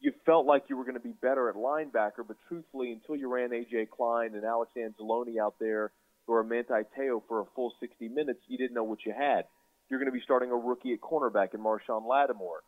You 0.00 0.12
felt 0.24 0.46
like 0.46 0.64
you 0.68 0.76
were 0.76 0.84
going 0.84 0.94
to 0.94 1.00
be 1.00 1.14
better 1.22 1.48
at 1.48 1.56
linebacker, 1.56 2.26
but 2.26 2.36
truthfully, 2.48 2.92
until 2.92 3.16
you 3.16 3.32
ran 3.32 3.52
A.J. 3.52 3.86
Klein 3.96 4.34
and 4.34 4.44
Alex 4.44 4.72
Anzalone 4.76 5.38
out 5.40 5.54
there 5.58 5.90
or 6.26 6.42
Manti 6.42 6.82
Te'o 6.96 7.22
for 7.28 7.40
a 7.40 7.44
full 7.54 7.72
60 7.80 8.08
minutes, 8.08 8.40
you 8.46 8.58
didn't 8.58 8.74
know 8.74 8.84
what 8.84 9.06
you 9.06 9.12
had. 9.16 9.44
You're 9.88 10.00
going 10.00 10.10
to 10.10 10.16
be 10.16 10.22
starting 10.24 10.50
a 10.50 10.56
rookie 10.56 10.92
at 10.92 11.00
cornerback 11.00 11.54
in 11.54 11.60
Marshon 11.60 12.08
Lattimore. 12.08 12.62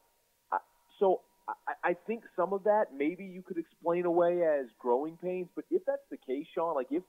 So 0.98 1.20
I, 1.48 1.90
I 1.90 1.96
think 2.06 2.24
some 2.36 2.52
of 2.52 2.64
that 2.64 2.86
maybe 2.96 3.24
you 3.24 3.42
could 3.42 3.58
explain 3.58 4.04
away 4.04 4.42
as 4.42 4.66
growing 4.78 5.16
pains, 5.16 5.48
but 5.54 5.64
if 5.70 5.82
that's 5.86 6.02
the 6.10 6.16
case, 6.16 6.46
Sean, 6.54 6.74
like 6.74 6.88
if 6.90 7.02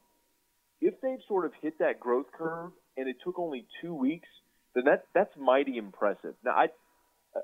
if 0.82 0.94
they've 1.02 1.20
sort 1.28 1.46
of 1.46 1.52
hit 1.62 1.80
that 1.80 2.00
growth 2.00 2.28
curve 2.38 2.72
and 2.96 3.10
it 3.10 3.18
took 3.24 3.38
only 3.38 3.66
two 3.82 3.94
weeks 3.94 4.28
then 4.76 4.86
that 4.86 5.06
that's 5.14 5.36
mighty 5.38 5.78
impressive. 5.78 6.36
Now, 6.44 6.52
I 6.52 6.68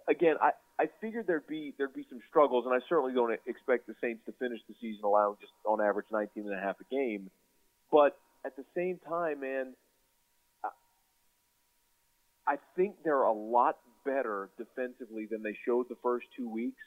again, 0.08 0.36
I 0.42 0.52
I 0.80 0.88
figured 1.02 1.28
there'd 1.28 1.48
be 1.48 1.74
there'd 1.78 1.94
be 1.94 2.06
some 2.10 2.20
struggles, 2.30 2.66
and 2.66 2.74
I 2.74 2.80
certainly 2.88 3.14
don't 3.14 3.34
expect 3.48 3.88
the 3.88 3.96
Saints 4.02 4.22
to 4.26 4.34
finish 4.34 4.60
the 4.68 4.76
season 4.82 5.04
allowing 5.04 5.38
just 5.40 5.54
on 5.66 5.82
average 5.82 6.08
19 6.12 6.46
and 6.46 6.54
a 6.54 6.62
half 6.62 6.76
a 6.80 6.94
game. 6.94 7.30
But 7.92 8.18
at 8.46 8.56
the 8.56 8.66
same 8.76 9.00
time, 9.08 9.42
man, 9.42 9.74
I 12.48 12.58
think 12.76 12.96
they're 13.04 13.24
a 13.24 13.34
lot 13.34 13.78
better 14.06 14.50
defensively 14.58 15.28
than 15.30 15.42
they 15.42 15.58
showed 15.66 15.90
the 15.90 15.98
first 16.04 16.28
two 16.38 16.50
weeks. 16.50 16.82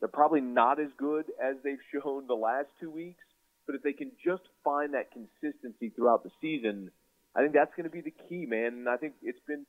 They're 0.00 0.08
probably 0.08 0.40
not 0.40 0.80
as 0.80 0.88
good 0.96 1.26
as 1.42 1.56
they've 1.62 1.78
shown 1.92 2.26
the 2.26 2.34
last 2.34 2.68
two 2.80 2.90
weeks, 2.90 3.24
but 3.66 3.74
if 3.74 3.82
they 3.82 3.92
can 3.92 4.12
just 4.24 4.42
find 4.62 4.94
that 4.94 5.12
consistency 5.12 5.90
throughout 5.90 6.24
the 6.24 6.30
season, 6.40 6.90
I 7.36 7.40
think 7.40 7.52
that's 7.52 7.74
going 7.76 7.84
to 7.84 7.90
be 7.90 8.00
the 8.00 8.14
key, 8.28 8.46
man. 8.46 8.74
And 8.74 8.88
I 8.88 8.96
think 8.96 9.14
it's 9.22 9.40
been 9.46 9.66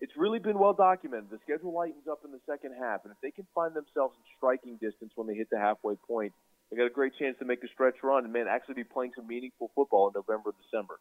it's 0.00 0.16
really 0.16 0.40
been 0.40 0.58
well 0.58 0.72
documented. 0.72 1.30
The 1.30 1.38
schedule 1.44 1.72
lightens 1.72 2.08
up 2.10 2.20
in 2.24 2.32
the 2.32 2.40
second 2.44 2.74
half, 2.78 3.04
and 3.04 3.12
if 3.12 3.20
they 3.22 3.30
can 3.30 3.46
find 3.54 3.72
themselves 3.72 4.16
in 4.18 4.24
striking 4.36 4.76
distance 4.82 5.12
when 5.14 5.28
they 5.28 5.34
hit 5.34 5.48
the 5.48 5.58
halfway 5.58 5.94
point, 5.94 6.32
they 6.70 6.76
got 6.76 6.86
a 6.86 6.90
great 6.90 7.12
chance 7.18 7.36
to 7.38 7.44
make 7.44 7.62
a 7.62 7.68
stretch 7.68 8.02
run 8.02 8.24
and 8.24 8.32
man, 8.32 8.46
actually 8.50 8.74
be 8.74 8.84
playing 8.84 9.12
some 9.14 9.28
meaningful 9.28 9.70
football 9.76 10.08
in 10.08 10.14
November, 10.14 10.52
December. 10.60 10.98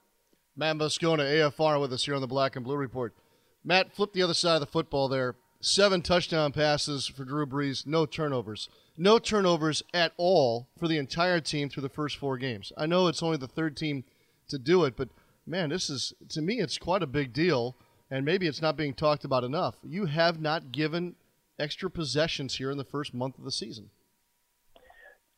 Matt 0.56 0.76
Moscona, 0.76 1.24
AFR, 1.24 1.82
with 1.82 1.94
us 1.94 2.06
here 2.06 2.14
on 2.14 2.22
the 2.22 2.28
Black 2.28 2.56
and 2.56 2.64
Blue 2.64 2.76
Report. 2.76 3.16
Matt, 3.64 3.94
flip 3.94 4.14
the 4.14 4.24
other 4.24 4.34
side 4.34 4.56
of 4.56 4.62
the 4.62 4.66
football 4.66 5.08
there. 5.08 5.36
Seven 5.60 6.02
touchdown 6.02 6.52
passes 6.52 7.06
for 7.08 7.24
Drew 7.24 7.46
Brees, 7.46 7.86
no 7.86 8.08
turnovers. 8.08 8.68
No 8.98 9.20
turnovers 9.20 9.84
at 9.94 10.14
all 10.18 10.68
for 10.78 10.88
the 10.88 10.98
entire 10.98 11.40
team 11.40 11.70
through 11.70 11.84
the 11.84 11.90
first 11.90 12.18
four 12.18 12.38
games. 12.38 12.72
I 12.76 12.88
know 12.88 13.08
it's 13.08 13.22
only 13.22 13.38
the 13.38 13.48
third 13.48 13.78
team 13.78 14.04
to 14.48 14.58
do 14.58 14.84
it, 14.86 14.96
but 14.98 15.10
man, 15.46 15.70
this 15.70 15.90
is, 15.90 16.14
to 16.30 16.42
me, 16.42 16.60
it's 16.60 16.80
quite 16.80 17.04
a 17.04 17.08
big 17.08 17.32
deal, 17.32 17.76
and 18.10 18.26
maybe 18.26 18.48
it's 18.48 18.62
not 18.62 18.76
being 18.76 18.96
talked 18.96 19.24
about 19.24 19.44
enough. 19.44 19.76
You 19.84 20.08
have 20.08 20.42
not 20.42 20.72
given 20.72 21.16
extra 21.60 21.90
possessions 21.90 22.56
here 22.56 22.72
in 22.72 22.78
the 22.78 22.84
first 22.84 23.14
month 23.14 23.38
of 23.38 23.44
the 23.44 23.52
season. 23.52 23.92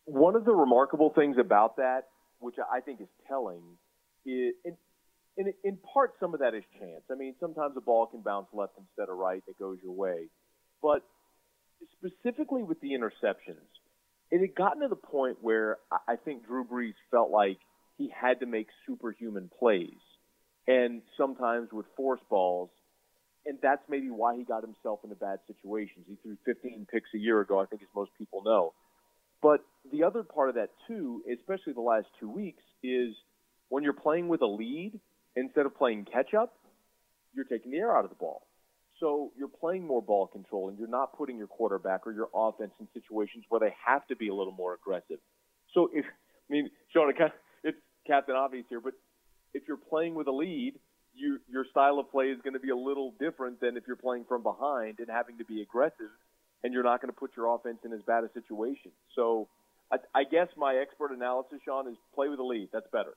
One 0.06 0.36
of 0.36 0.46
the 0.46 0.54
remarkable 0.54 1.10
things 1.10 1.38
about 1.38 1.78
that, 1.78 2.08
which 2.40 2.56
I 2.72 2.80
think 2.80 3.02
is 3.02 3.08
telling, 3.28 3.62
is, 4.26 4.54
in, 5.38 5.54
in 5.64 5.78
part, 5.94 6.14
some 6.20 6.34
of 6.34 6.40
that 6.42 6.54
is 6.54 6.64
chance. 6.80 7.04
I 7.12 7.16
mean, 7.16 7.36
sometimes 7.40 7.76
a 7.78 7.82
ball 7.82 8.06
can 8.06 8.22
bounce 8.22 8.48
left 8.54 8.74
instead 8.78 9.12
of 9.12 9.18
right 9.18 9.44
that 9.48 9.58
goes 9.58 9.78
your 9.82 9.94
way. 9.94 10.28
But 10.82 11.02
specifically 11.98 12.64
with 12.64 12.80
the 12.82 12.90
interceptions, 12.92 13.66
it 14.32 14.42
had 14.42 14.56
gotten 14.56 14.82
to 14.82 14.88
the 14.88 14.96
point 14.96 15.38
where 15.42 15.78
I 16.08 16.16
think 16.18 16.46
Drew 16.46 16.66
Brees 16.66 16.94
felt 17.12 17.32
like 17.32 17.58
he 17.98 18.12
had 18.16 18.40
to 18.42 18.46
make 18.46 18.68
superhuman 18.88 19.50
plays 19.60 20.00
and 20.68 21.02
sometimes 21.18 21.70
would 21.72 21.86
force 21.98 22.22
balls. 22.30 22.70
And 23.46 23.58
that's 23.62 23.82
maybe 23.90 24.10
why 24.10 24.38
he 24.38 24.44
got 24.44 24.64
himself 24.64 25.00
into 25.04 25.16
bad 25.16 25.40
situations. 25.48 26.06
He 26.08 26.16
threw 26.24 26.38
15 26.46 26.88
picks 26.92 27.10
a 27.14 27.18
year 27.18 27.42
ago, 27.42 27.60
I 27.60 27.66
think, 27.66 27.82
as 27.82 27.90
most 27.96 28.12
people 28.18 28.42
know. 28.44 28.74
But 29.42 29.60
the 29.92 30.04
other 30.04 30.24
part 30.24 30.50
of 30.50 30.56
that, 30.56 30.70
too, 30.88 31.22
especially 31.30 31.74
the 31.74 31.82
last 31.82 32.08
two 32.20 32.30
weeks, 32.30 32.64
is 32.82 33.14
when 33.68 33.84
you're 33.84 33.94
playing 33.94 34.28
with 34.28 34.42
a 34.42 34.46
lead– 34.46 35.00
instead 35.36 35.66
of 35.66 35.76
playing 35.76 36.06
catch 36.12 36.34
up, 36.34 36.54
you're 37.34 37.46
taking 37.46 37.72
the 37.72 37.78
air 37.78 37.96
out 37.96 38.04
of 38.04 38.10
the 38.10 38.16
ball. 38.16 38.46
So 39.00 39.32
you're 39.38 39.48
playing 39.48 39.86
more 39.86 40.02
ball 40.02 40.28
control 40.28 40.70
and 40.70 40.78
you're 40.78 40.88
not 40.88 41.18
putting 41.18 41.38
your 41.38 41.48
quarterback 41.48 42.06
or 42.06 42.14
your 42.14 42.30
offense 42.34 42.72
in 42.80 42.88
situations 42.94 43.44
where 43.50 43.60
they 43.60 43.74
have 43.86 44.06
to 44.08 44.16
be 44.16 44.30
a 44.30 44.34
little 44.34 44.54
more 44.54 44.74
aggressive. 44.74 45.18
So 45.74 45.90
if, 45.94 46.06
I 46.06 46.54
mean, 46.54 46.70
Sean, 46.94 47.12
it's 47.64 47.78
Captain 48.06 48.36
Obvious 48.36 48.66
here, 48.70 48.80
but 48.80 48.94
if 49.54 49.64
you're 49.68 49.78
playing 49.78 50.16
with 50.16 50.28
a 50.28 50.32
lead, 50.32 50.76
you, 51.16 51.40
your 51.50 51.66
style 51.70 52.00
of 52.00 52.12
play 52.12 52.26
is 52.26 52.40
going 52.44 52.54
to 52.54 52.60
be 52.60 52.70
a 52.70 52.78
little 52.78 53.14
different 53.20 53.60
than 53.60 53.78
if 53.78 53.84
you're 53.88 53.96
playing 53.96 54.26
from 54.28 54.42
behind 54.42 55.00
and 55.00 55.10
having 55.10 55.38
to 55.38 55.46
be 55.46 55.62
aggressive, 55.62 56.10
and 56.64 56.74
you're 56.74 56.84
not 56.84 57.02
going 57.02 57.12
to 57.12 57.20
put 57.20 57.32
your 57.36 57.54
offense 57.54 57.80
in 57.84 57.92
as 57.94 58.00
bad 58.08 58.24
a 58.24 58.32
situation. 58.34 58.92
So 59.16 59.48
I, 59.92 59.98
I 60.16 60.24
guess 60.24 60.48
my 60.56 60.76
expert 60.76 61.12
analysis, 61.12 61.60
Sean, 61.66 61.88
is 61.88 61.96
play 62.16 62.30
with 62.30 62.40
a 62.40 62.44
lead. 62.44 62.70
That's 62.72 62.88
better. 62.92 63.14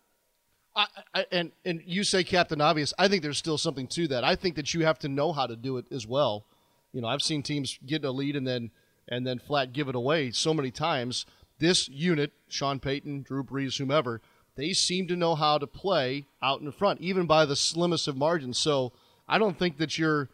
I, 0.76 0.87
I, 1.14 1.26
and 1.33 1.52
and 1.64 1.83
you 1.87 2.04
say 2.04 2.23
Captain 2.23 2.61
Obvious. 2.61 2.92
I 2.99 3.09
think 3.09 3.23
there's 3.23 3.38
still 3.38 3.59
something 3.59 3.87
to 3.88 4.06
that. 4.09 4.23
I 4.25 4.37
think 4.37 4.56
that 4.56 4.75
you 4.75 4.85
have 4.85 4.99
to 5.00 5.09
know 5.09 5.33
how 5.33 5.47
to 5.47 5.56
do 5.56 5.78
it 5.78 5.87
as 5.90 6.06
well. 6.06 6.45
You 6.92 7.00
know, 7.00 7.09
I've 7.09 7.23
seen 7.23 7.42
teams 7.42 7.78
get 7.85 8.04
a 8.04 8.11
lead 8.11 8.37
and 8.37 8.47
then 8.47 8.71
and 9.09 9.26
then 9.26 9.38
flat 9.38 9.73
give 9.73 9.88
it 9.88 9.95
away 9.95 10.30
so 10.30 10.52
many 10.52 10.71
times. 10.71 11.25
This 11.59 11.88
unit, 11.88 12.33
Sean 12.49 12.78
Payton, 12.78 13.23
Drew 13.23 13.42
Brees, 13.42 13.78
whomever, 13.78 14.21
they 14.56 14.75
seem 14.75 15.09
to 15.09 15.16
know 15.16 15.35
how 15.35 15.56
to 15.56 15.66
play 15.66 16.26
out 16.42 16.61
in 16.61 16.71
front, 16.71 17.00
even 17.00 17.26
by 17.26 17.47
the 17.47 17.56
slimmest 17.56 18.09
of 18.09 18.16
margins. 18.16 18.59
So 18.59 18.92
I 19.26 19.38
don't 19.38 19.59
think 19.59 19.78
that 19.78 19.99
you're 19.99 20.28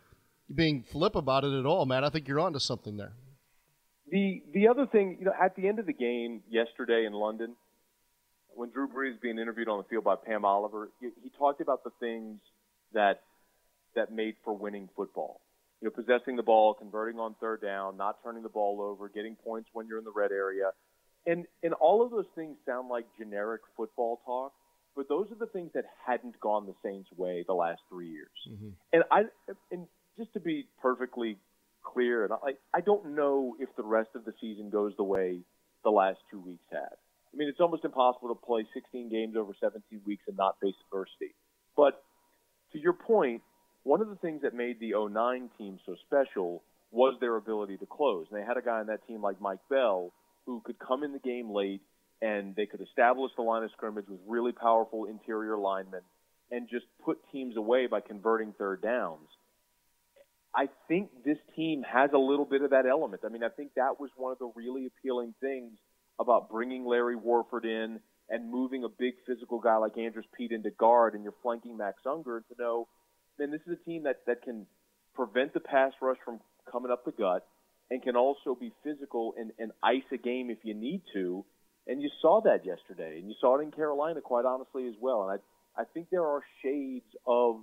being 0.53 0.83
flip 0.83 1.15
about 1.15 1.45
it 1.45 1.57
at 1.59 1.67
all, 1.67 1.87
man. 1.87 2.05
I 2.05 2.11
think 2.11 2.27
you're 2.27 2.41
onto 2.41 2.59
something 2.59 2.97
there. 2.97 3.13
The 4.11 4.43
the 4.53 4.69
other 4.69 4.87
thing, 4.87 5.17
you 5.21 5.27
know, 5.27 5.33
at 5.41 5.55
the 5.57 5.69
end 5.69 5.79
of 5.79 5.87
the 5.87 5.93
game 5.93 6.43
yesterday 6.51 7.05
in 7.07 7.13
London, 7.13 7.55
when 8.55 8.71
Drew 8.71 8.89
Brees 8.89 9.21
being 9.21 9.39
interviewed 9.39 9.69
on 9.69 9.79
the 9.79 9.85
field 9.85 10.05
by 10.05 10.17
Pam 10.17 10.45
Oliver, 10.45 10.91
he, 11.01 11.09
he 11.23 11.31
talked 11.39 11.61
about 11.61 11.85
the 11.85 11.91
things 12.01 12.41
that 12.93 13.23
that 13.95 14.13
made 14.13 14.37
for 14.45 14.55
winning 14.55 14.89
football. 14.97 15.41
You 15.81 15.89
know, 15.89 15.91
possessing 15.91 16.37
the 16.37 16.43
ball, 16.43 16.75
converting 16.75 17.19
on 17.19 17.35
third 17.41 17.61
down, 17.61 17.97
not 17.97 18.19
turning 18.23 18.43
the 18.43 18.49
ball 18.49 18.81
over, 18.81 19.09
getting 19.09 19.35
points 19.37 19.69
when 19.73 19.87
you're 19.87 19.99
in 19.99 20.05
the 20.05 20.13
red 20.15 20.31
area. 20.31 20.71
And 21.27 21.47
and 21.63 21.75
all 21.75 22.05
of 22.05 22.11
those 22.11 22.27
things 22.35 22.57
sound 22.67 22.89
like 22.89 23.07
generic 23.19 23.63
football 23.77 24.21
talk, 24.25 24.53
but 24.97 25.09
those 25.09 25.31
are 25.31 25.37
the 25.37 25.47
things 25.47 25.71
that 25.75 25.85
hadn't 26.07 26.39
gone 26.41 26.67
the 26.67 26.75
Saints' 26.83 27.09
way 27.17 27.45
the 27.47 27.55
last 27.55 27.81
three 27.89 28.11
years. 28.11 28.29
Mm-hmm. 28.49 28.69
And 28.93 29.03
I 29.11 29.23
and 29.71 29.87
just 30.19 30.33
to 30.35 30.41
be 30.41 30.67
perfectly 30.81 31.37
clear, 31.83 32.25
and 32.25 32.33
I 32.33 32.53
I 32.75 32.81
don't 32.81 33.15
know 33.15 33.57
if 33.59 33.69
the 33.77 33.83
rest 33.83 34.11
of 34.15 34.25
the 34.25 34.35
season 34.41 34.71
goes 34.71 34.95
the 34.97 35.05
way 35.05 35.41
the 35.85 35.91
last 35.91 36.19
two 36.31 36.41
weeks 36.41 36.65
had. 36.71 36.97
I 37.33 37.37
mean, 37.37 37.49
it's 37.49 37.61
almost 37.61 37.85
impossible 37.85 38.29
to 38.29 38.35
play 38.35 38.67
16 38.75 39.09
games 39.09 39.37
over 39.37 39.53
17 39.59 39.83
weeks 40.07 40.25
and 40.29 40.37
not 40.37 40.57
face 40.61 40.75
adversity. 40.87 41.35
But 41.77 42.03
to 42.73 42.79
your 42.79 42.93
point, 42.93 43.43
one 43.85 44.01
of 44.01 44.09
the 44.09 44.17
things 44.17 44.43
that 44.43 44.55
made 44.55 44.79
the 44.81 44.93
09 44.93 45.51
team 45.59 45.79
so 45.87 45.97
special 46.07 46.63
was 46.91 47.15
their 47.21 47.37
ability 47.37 47.79
to 47.79 47.87
close. 47.87 48.27
And 48.31 48.41
they 48.41 48.45
had 48.45 48.59
a 48.59 48.63
guy 48.63 48.81
on 48.81 48.87
that 48.87 49.07
team 49.07 49.23
like 49.23 49.41
Mike 49.41 49.61
Bell 49.71 50.13
who 50.45 50.61
could 50.65 50.79
come 50.79 51.03
in 51.03 51.13
the 51.13 51.19
game 51.19 51.51
late 51.51 51.81
and 52.21 52.55
they 52.55 52.67
could 52.67 52.81
establish 52.81 53.33
the 53.37 53.43
line 53.43 53.65
of 53.65 53.71
scrimmage 53.73 54.07
with 54.09 54.21
really 54.27 54.53
powerful 54.53 55.07
interior 55.07 55.57
linemen 55.57 56.03
and 56.51 56.69
just 56.69 56.85
put 57.05 57.19
teams 57.33 57.57
away 57.57 57.87
by 57.87 58.01
converting 58.01 58.53
third 58.59 58.83
downs. 58.83 59.29
I 60.55 60.69
think 60.87 61.09
this 61.25 61.39
team 61.57 61.83
has 61.83 62.11
a 62.13 62.19
little 62.19 62.45
bit 62.45 62.61
of 62.61 62.71
that 62.71 62.85
element. 62.85 63.23
I 63.25 63.31
mean, 63.31 63.43
I 63.43 63.49
think 63.49 63.73
that 63.77 63.99
was 63.99 64.11
one 64.17 64.33
of 64.33 64.39
the 64.39 64.53
really 64.55 64.87
appealing 64.87 65.35
things 65.41 65.73
about 66.23 66.51
bringing 66.51 66.87
Larry 66.87 67.17
Warford 67.17 67.65
in 67.65 68.01
and 68.29 68.51
moving 68.51 68.85
a 68.85 68.89
big 68.89 69.15
physical 69.27 69.61
guy 69.61 69.77
like 69.77 69.99
Andrus 69.99 70.27
Peat 70.37 70.53
into 70.53 70.71
guard 70.71 71.15
and 71.15 71.23
you're 71.23 71.35
flanking 71.43 71.77
Max 71.77 71.99
Unger 72.07 72.43
to 72.49 72.63
know, 72.63 72.89
man, 73.39 73.51
this 73.51 73.61
is 73.67 73.79
a 73.81 73.85
team 73.85 74.05
that, 74.05 74.21
that 74.27 74.43
can 74.43 74.67
prevent 75.15 75.53
the 75.53 75.61
pass 75.61 75.93
rush 76.01 76.17
from 76.25 76.41
coming 76.71 76.91
up 76.91 77.05
the 77.05 77.13
gut 77.13 77.47
and 77.91 78.03
can 78.03 78.17
also 78.17 78.57
be 78.59 78.73
physical 78.83 79.35
and, 79.39 79.53
and 79.59 79.73
ice 79.83 80.09
a 80.13 80.17
game 80.17 80.49
if 80.49 80.59
you 80.63 80.75
need 80.75 81.03
to. 81.13 81.45
And 81.87 82.01
you 82.01 82.09
saw 82.23 82.41
that 82.43 82.65
yesterday, 82.65 83.19
and 83.19 83.29
you 83.29 83.35
saw 83.41 83.59
it 83.59 83.63
in 83.63 83.73
Carolina, 83.73 84.21
quite 84.21 84.45
honestly, 84.45 84.87
as 84.87 84.95
well. 85.01 85.29
And 85.29 85.41
I, 85.77 85.83
I 85.83 85.85
think 85.93 86.09
there 86.11 86.25
are 86.25 86.43
shades 86.63 87.05
of 87.27 87.57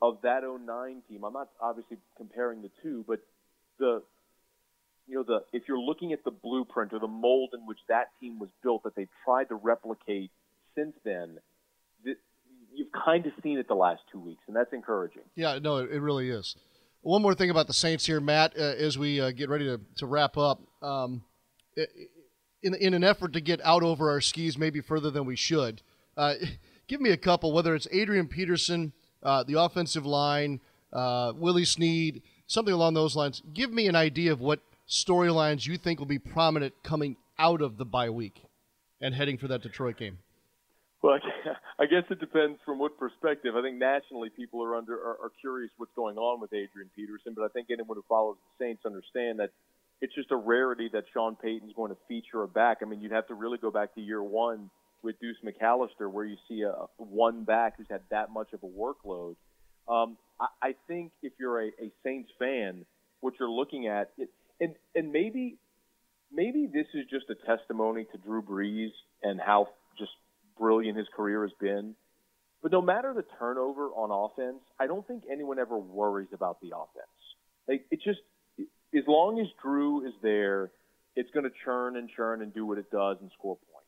of 0.00 0.18
that 0.22 0.42
09 0.44 1.02
team. 1.08 1.24
I'm 1.24 1.32
not 1.32 1.50
obviously 1.60 1.98
comparing 2.16 2.62
the 2.62 2.70
two, 2.82 3.04
but 3.06 3.20
the 3.78 4.02
you 5.10 5.16
know, 5.16 5.24
the 5.24 5.40
if 5.52 5.64
you're 5.66 5.80
looking 5.80 6.12
at 6.12 6.22
the 6.24 6.30
blueprint 6.30 6.92
or 6.92 7.00
the 7.00 7.08
mold 7.08 7.50
in 7.52 7.66
which 7.66 7.78
that 7.88 8.10
team 8.20 8.38
was 8.38 8.48
built 8.62 8.84
that 8.84 8.94
they've 8.94 9.08
tried 9.24 9.48
to 9.48 9.56
replicate 9.56 10.30
since 10.76 10.94
then, 11.04 11.38
the, 12.04 12.14
you've 12.72 12.92
kind 12.92 13.26
of 13.26 13.32
seen 13.42 13.58
it 13.58 13.66
the 13.66 13.74
last 13.74 14.02
two 14.12 14.20
weeks, 14.20 14.42
and 14.46 14.54
that's 14.54 14.72
encouraging. 14.72 15.22
Yeah, 15.34 15.58
no, 15.60 15.78
it, 15.78 15.90
it 15.90 16.00
really 16.00 16.30
is. 16.30 16.54
One 17.02 17.22
more 17.22 17.34
thing 17.34 17.50
about 17.50 17.66
the 17.66 17.72
Saints 17.72 18.06
here, 18.06 18.20
Matt, 18.20 18.52
uh, 18.56 18.62
as 18.62 18.96
we 18.96 19.20
uh, 19.20 19.32
get 19.32 19.48
ready 19.48 19.64
to, 19.64 19.80
to 19.96 20.06
wrap 20.06 20.38
up. 20.38 20.60
Um, 20.80 21.24
in, 22.62 22.74
in 22.74 22.94
an 22.94 23.02
effort 23.02 23.32
to 23.32 23.40
get 23.40 23.60
out 23.64 23.82
over 23.82 24.10
our 24.10 24.20
skis 24.20 24.58
maybe 24.58 24.80
further 24.80 25.10
than 25.10 25.24
we 25.24 25.34
should, 25.34 25.82
uh, 26.16 26.34
give 26.86 27.00
me 27.00 27.10
a 27.10 27.16
couple, 27.16 27.52
whether 27.52 27.74
it's 27.74 27.88
Adrian 27.90 28.28
Peterson, 28.28 28.92
uh, 29.24 29.42
the 29.42 29.60
offensive 29.60 30.06
line, 30.06 30.60
uh, 30.92 31.32
Willie 31.34 31.64
Snead, 31.64 32.22
something 32.46 32.74
along 32.74 32.94
those 32.94 33.16
lines. 33.16 33.42
Give 33.52 33.72
me 33.72 33.88
an 33.88 33.96
idea 33.96 34.32
of 34.32 34.40
what 34.40 34.60
storylines 34.90 35.66
you 35.66 35.78
think 35.78 35.98
will 35.98 36.06
be 36.06 36.18
prominent 36.18 36.74
coming 36.82 37.16
out 37.38 37.62
of 37.62 37.78
the 37.78 37.84
bye 37.84 38.10
week 38.10 38.42
and 39.00 39.14
heading 39.14 39.38
for 39.38 39.48
that 39.48 39.62
Detroit 39.62 39.96
game? 39.96 40.18
Well, 41.00 41.18
I 41.78 41.86
guess 41.86 42.02
it 42.10 42.20
depends 42.20 42.58
from 42.66 42.78
what 42.78 42.98
perspective. 42.98 43.54
I 43.56 43.62
think 43.62 43.78
nationally, 43.78 44.28
people 44.28 44.62
are 44.62 44.76
under 44.76 44.94
are, 44.94 45.16
are 45.22 45.32
curious 45.40 45.70
what's 45.78 45.94
going 45.96 46.18
on 46.18 46.40
with 46.40 46.52
Adrian 46.52 46.90
Peterson, 46.94 47.32
but 47.34 47.42
I 47.42 47.48
think 47.48 47.68
anyone 47.70 47.96
who 47.96 48.04
follows 48.06 48.36
the 48.58 48.64
Saints 48.64 48.84
understand 48.84 49.38
that 49.38 49.50
it's 50.02 50.14
just 50.14 50.30
a 50.30 50.36
rarity 50.36 50.90
that 50.92 51.04
Sean 51.12 51.36
Payton's 51.36 51.72
going 51.74 51.90
to 51.90 51.96
feature 52.08 52.42
a 52.42 52.48
back. 52.48 52.78
I 52.82 52.84
mean, 52.84 53.00
you'd 53.00 53.12
have 53.12 53.28
to 53.28 53.34
really 53.34 53.58
go 53.58 53.70
back 53.70 53.94
to 53.94 54.00
year 54.00 54.22
one 54.22 54.70
with 55.02 55.18
Deuce 55.20 55.36
McAllister, 55.44 56.10
where 56.10 56.26
you 56.26 56.36
see 56.48 56.62
a 56.62 56.74
one 56.98 57.44
back 57.44 57.78
who's 57.78 57.86
had 57.88 58.02
that 58.10 58.30
much 58.30 58.48
of 58.52 58.62
a 58.62 58.66
workload. 58.66 59.36
Um, 59.88 60.18
I, 60.38 60.46
I 60.62 60.74
think 60.86 61.12
if 61.22 61.32
you're 61.38 61.62
a, 61.62 61.68
a 61.68 61.90
Saints 62.04 62.30
fan, 62.38 62.84
what 63.20 63.34
you're 63.38 63.50
looking 63.50 63.86
at, 63.86 64.10
it, 64.18 64.28
and 64.60 64.74
and 64.94 65.12
maybe 65.12 65.56
maybe 66.32 66.68
this 66.72 66.86
is 66.94 67.06
just 67.10 67.26
a 67.30 67.34
testimony 67.46 68.06
to 68.12 68.18
Drew 68.18 68.42
Brees 68.42 68.90
and 69.22 69.40
how 69.40 69.68
just 69.98 70.12
brilliant 70.58 70.98
his 70.98 71.08
career 71.14 71.42
has 71.42 71.52
been. 71.60 71.94
But 72.62 72.72
no 72.72 72.82
matter 72.82 73.14
the 73.14 73.24
turnover 73.38 73.88
on 73.88 74.10
offense, 74.10 74.62
I 74.78 74.86
don't 74.86 75.06
think 75.06 75.24
anyone 75.30 75.58
ever 75.58 75.78
worries 75.78 76.28
about 76.32 76.60
the 76.60 76.68
offense. 76.76 77.06
Like 77.66 77.86
it 77.90 78.00
just 78.04 78.20
as 78.94 79.04
long 79.06 79.40
as 79.40 79.46
Drew 79.62 80.06
is 80.06 80.14
there, 80.22 80.70
it's 81.16 81.30
going 81.30 81.44
to 81.44 81.52
churn 81.64 81.96
and 81.96 82.08
churn 82.08 82.42
and 82.42 82.52
do 82.52 82.66
what 82.66 82.78
it 82.78 82.90
does 82.90 83.16
and 83.20 83.30
score 83.38 83.56
points. 83.72 83.86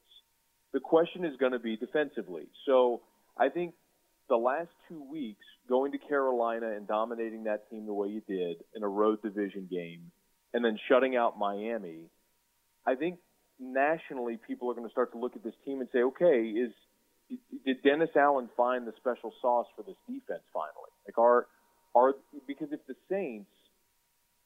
The 0.73 0.81
question 0.81 1.25
is 1.25 1.37
going 1.39 1.53
to 1.53 1.59
be 1.59 1.77
defensively. 1.77 2.49
So 2.67 3.03
I 3.37 3.49
think 3.49 3.75
the 4.29 4.37
last 4.37 4.71
two 4.89 5.03
weeks, 5.11 5.45
going 5.69 5.93
to 5.93 5.99
Carolina 5.99 6.73
and 6.73 6.87
dominating 6.89 7.45
that 7.45 7.69
team 7.71 7.87
the 7.87 7.93
way 7.93 8.09
you 8.09 8.23
did 8.27 8.57
in 8.75 8.83
a 8.83 8.89
road 8.89 9.21
division 9.23 9.69
game, 9.71 10.11
and 10.53 10.65
then 10.65 10.79
shutting 10.89 11.17
out 11.17 11.39
Miami, 11.39 12.11
I 12.87 12.95
think 12.95 13.19
nationally 13.61 14.39
people 14.47 14.71
are 14.71 14.75
going 14.75 14.87
to 14.87 14.93
start 14.93 15.13
to 15.13 15.19
look 15.19 15.37
at 15.37 15.45
this 15.45 15.55
team 15.65 15.81
and 15.81 15.89
say, 15.93 16.01
okay, 16.01 16.43
is 16.43 16.73
did 17.65 17.83
Dennis 17.83 18.11
Allen 18.17 18.51
find 18.57 18.87
the 18.87 18.93
special 18.99 19.33
sauce 19.41 19.67
for 19.75 19.83
this 19.83 19.97
defense 20.07 20.43
finally? 20.53 20.93
Like, 21.07 21.19
are 21.19 21.47
are 21.95 22.15
because 22.47 22.69
if 22.73 22.81
the 22.87 22.95
Saints 23.09 23.51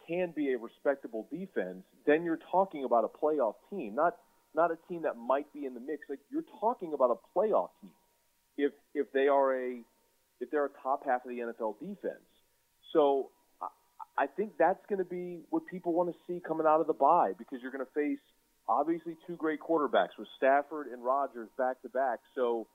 can 0.07 0.33
be 0.35 0.53
a 0.53 0.59
respectable 0.59 1.27
defense, 1.31 1.83
then 2.07 2.25
you're 2.25 2.39
talking 2.51 2.85
about 2.85 3.05
a 3.05 3.25
playoff 3.25 3.55
team, 3.71 3.95
not 3.95 4.17
not 4.55 4.71
a 4.71 4.79
team 4.89 5.03
that 5.03 5.17
might 5.17 5.53
be 5.53 5.67
in 5.67 5.75
the 5.75 5.81
mix. 5.81 6.09
Like 6.09 6.21
you're 6.31 6.45
talking 6.61 6.93
about 6.95 7.11
a 7.11 7.39
playoff 7.39 7.71
team 7.81 7.91
if 8.57 8.73
if 8.95 9.13
they 9.13 9.29
are 9.29 9.55
a 9.55 9.81
if 10.41 10.51
they're 10.51 10.67
a 10.67 10.71
top 10.83 11.05
half 11.05 11.25
of 11.25 11.31
the 11.31 11.39
NFL 11.39 11.79
defense. 11.81 12.27
So 12.93 13.31
I 14.19 14.27
think 14.27 14.53
that's 14.59 14.85
going 14.89 14.99
to 14.99 15.05
be 15.05 15.41
what 15.51 15.67
people 15.67 15.93
want 15.93 16.11
to 16.11 16.17
see 16.27 16.41
coming 16.47 16.67
out 16.67 16.81
of 16.81 16.87
the 16.87 16.95
bye 16.95 17.33
because 17.39 17.59
you're 17.61 17.73
going 17.73 17.85
to 17.85 17.93
face 17.93 18.21
obviously 18.69 19.17
two 19.27 19.37
great 19.37 19.61
quarterbacks 19.61 20.17
with 20.19 20.29
Stafford 20.37 20.87
and 20.89 21.05
Rodgers 21.05 21.49
back 21.59 21.83
to 21.83 21.89
back. 21.89 22.21
So 22.35 22.67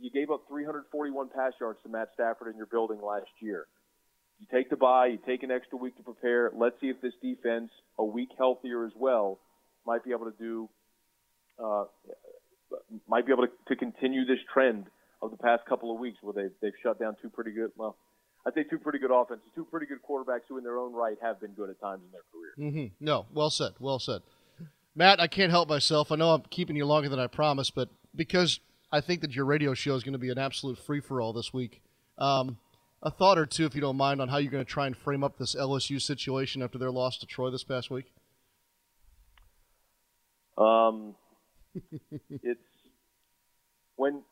you 0.00 0.10
gave 0.10 0.30
up 0.30 0.42
341 0.48 1.28
pass 1.34 1.52
yards 1.60 1.78
to 1.84 1.88
Matt 1.88 2.08
Stafford 2.14 2.48
in 2.48 2.56
your 2.56 2.66
building 2.66 3.00
last 3.00 3.30
year. 3.40 3.66
You 4.40 4.46
take 4.52 4.70
the 4.70 4.76
bye, 4.76 5.06
you 5.06 5.18
take 5.26 5.42
an 5.42 5.50
extra 5.50 5.78
week 5.78 5.96
to 5.96 6.02
prepare. 6.02 6.52
Let's 6.54 6.76
see 6.80 6.88
if 6.88 7.00
this 7.00 7.14
defense, 7.22 7.70
a 7.98 8.04
week 8.04 8.30
healthier 8.36 8.84
as 8.84 8.92
well, 8.96 9.40
might 9.86 10.04
be 10.04 10.12
able 10.12 10.26
to 10.26 10.34
do, 10.38 10.68
uh, 11.62 11.84
might 13.08 13.26
be 13.26 13.32
able 13.32 13.46
to, 13.46 13.52
to 13.68 13.76
continue 13.76 14.24
this 14.24 14.38
trend 14.52 14.86
of 15.20 15.32
the 15.32 15.36
past 15.36 15.64
couple 15.68 15.92
of 15.92 15.98
weeks 15.98 16.18
where 16.22 16.34
they've, 16.34 16.54
they've 16.62 16.78
shut 16.82 17.00
down 17.00 17.16
two 17.20 17.30
pretty 17.30 17.50
good, 17.50 17.72
well, 17.76 17.96
I'd 18.46 18.54
say 18.54 18.62
two 18.62 18.78
pretty 18.78 18.98
good 18.98 19.10
offenses, 19.10 19.46
two 19.54 19.64
pretty 19.64 19.86
good 19.86 19.98
quarterbacks 20.08 20.42
who, 20.48 20.58
in 20.58 20.64
their 20.64 20.78
own 20.78 20.92
right, 20.92 21.18
have 21.20 21.40
been 21.40 21.52
good 21.52 21.70
at 21.70 21.80
times 21.80 22.02
in 22.04 22.12
their 22.12 22.22
career. 22.32 22.70
Mm-hmm. 22.72 23.04
No, 23.04 23.26
well 23.32 23.50
said, 23.50 23.72
well 23.78 23.98
said. 23.98 24.22
Matt, 24.94 25.20
I 25.20 25.26
can't 25.26 25.50
help 25.50 25.68
myself. 25.68 26.10
I 26.10 26.16
know 26.16 26.30
I'm 26.30 26.42
keeping 26.50 26.76
you 26.76 26.86
longer 26.86 27.08
than 27.08 27.20
I 27.20 27.26
promised, 27.26 27.74
but 27.74 27.88
because 28.14 28.60
I 28.90 29.00
think 29.00 29.20
that 29.20 29.34
your 29.34 29.44
radio 29.44 29.74
show 29.74 29.94
is 29.94 30.02
going 30.02 30.14
to 30.14 30.18
be 30.18 30.30
an 30.30 30.38
absolute 30.38 30.78
free 30.78 31.00
for 31.00 31.20
all 31.20 31.32
this 31.32 31.52
week, 31.52 31.82
um, 32.16 32.58
a 33.02 33.10
thought 33.10 33.38
or 33.38 33.46
two, 33.46 33.64
if 33.64 33.74
you 33.74 33.80
don't 33.80 33.96
mind, 33.96 34.20
on 34.20 34.28
how 34.28 34.38
you're 34.38 34.50
going 34.50 34.64
to 34.64 34.70
try 34.70 34.86
and 34.86 34.96
frame 34.96 35.22
up 35.22 35.38
this 35.38 35.54
LSU 35.54 36.00
situation 36.00 36.62
after 36.62 36.78
their 36.78 36.90
loss 36.90 37.18
to 37.18 37.26
Troy 37.26 37.50
this 37.50 37.64
past 37.64 37.90
week. 37.90 38.12
Um, 40.56 41.14
it's 42.42 42.60
when 43.94 44.22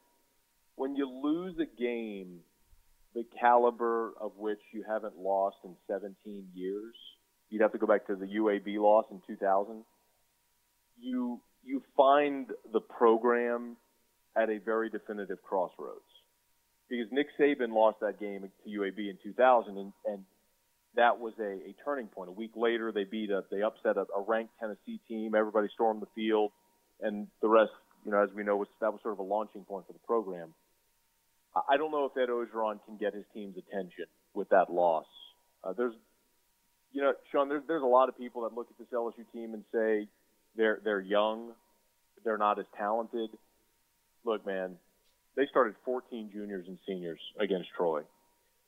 when 0.74 0.96
you 0.96 1.08
lose 1.08 1.58
a 1.60 1.80
game 1.80 2.40
the 3.16 3.24
caliber 3.40 4.12
of 4.20 4.32
which 4.36 4.60
you 4.72 4.84
haven't 4.86 5.16
lost 5.18 5.56
in 5.64 5.74
17 5.88 6.14
years. 6.54 6.94
You'd 7.48 7.62
have 7.62 7.72
to 7.72 7.78
go 7.78 7.86
back 7.86 8.06
to 8.08 8.14
the 8.14 8.26
UAB 8.26 8.78
loss 8.78 9.06
in 9.10 9.22
2000. 9.26 9.82
You 11.00 11.40
you 11.64 11.82
find 11.96 12.46
the 12.72 12.80
program 12.80 13.76
at 14.36 14.50
a 14.50 14.58
very 14.58 14.90
definitive 14.90 15.42
crossroads 15.42 16.04
because 16.88 17.06
Nick 17.10 17.28
Saban 17.40 17.72
lost 17.72 18.00
that 18.00 18.20
game 18.20 18.42
to 18.42 18.70
UAB 18.70 18.98
in 18.98 19.18
2000, 19.22 19.78
and, 19.78 19.92
and 20.04 20.24
that 20.94 21.18
was 21.18 21.32
a, 21.40 21.42
a 21.42 21.74
turning 21.84 22.06
point. 22.06 22.28
A 22.28 22.32
week 22.32 22.52
later, 22.54 22.92
they 22.92 23.04
beat 23.04 23.30
a 23.30 23.44
they 23.50 23.62
upset 23.62 23.96
a, 23.96 24.04
a 24.14 24.22
ranked 24.26 24.52
Tennessee 24.60 25.00
team. 25.08 25.34
Everybody 25.34 25.68
stormed 25.74 26.02
the 26.02 26.08
field, 26.14 26.52
and 27.00 27.28
the 27.40 27.48
rest, 27.48 27.72
you 28.04 28.12
know, 28.12 28.22
as 28.22 28.28
we 28.36 28.44
know, 28.44 28.56
was 28.56 28.68
that 28.82 28.92
was 28.92 29.00
sort 29.02 29.14
of 29.14 29.20
a 29.20 29.22
launching 29.22 29.64
point 29.64 29.86
for 29.86 29.94
the 29.94 30.06
program. 30.06 30.52
I 31.68 31.76
don't 31.78 31.90
know 31.90 32.04
if 32.04 32.16
Ed 32.16 32.28
Orgeron 32.28 32.80
can 32.84 32.96
get 32.98 33.14
his 33.14 33.24
team's 33.32 33.56
attention 33.56 34.04
with 34.34 34.50
that 34.50 34.70
loss. 34.70 35.06
Uh, 35.64 35.72
there's, 35.72 35.94
you 36.92 37.00
know, 37.02 37.14
Sean, 37.32 37.48
there's 37.48 37.62
there's 37.66 37.82
a 37.82 37.86
lot 37.86 38.08
of 38.08 38.18
people 38.18 38.42
that 38.42 38.54
look 38.54 38.68
at 38.70 38.78
this 38.78 38.88
LSU 38.92 39.24
team 39.32 39.54
and 39.54 39.64
say 39.72 40.08
they're 40.56 40.80
they're 40.84 41.00
young, 41.00 41.52
they're 42.24 42.38
not 42.38 42.58
as 42.58 42.66
talented. 42.76 43.30
Look, 44.24 44.44
man, 44.44 44.76
they 45.36 45.46
started 45.46 45.76
14 45.84 46.30
juniors 46.32 46.66
and 46.68 46.78
seniors 46.86 47.20
against 47.40 47.68
Troy, 47.76 48.02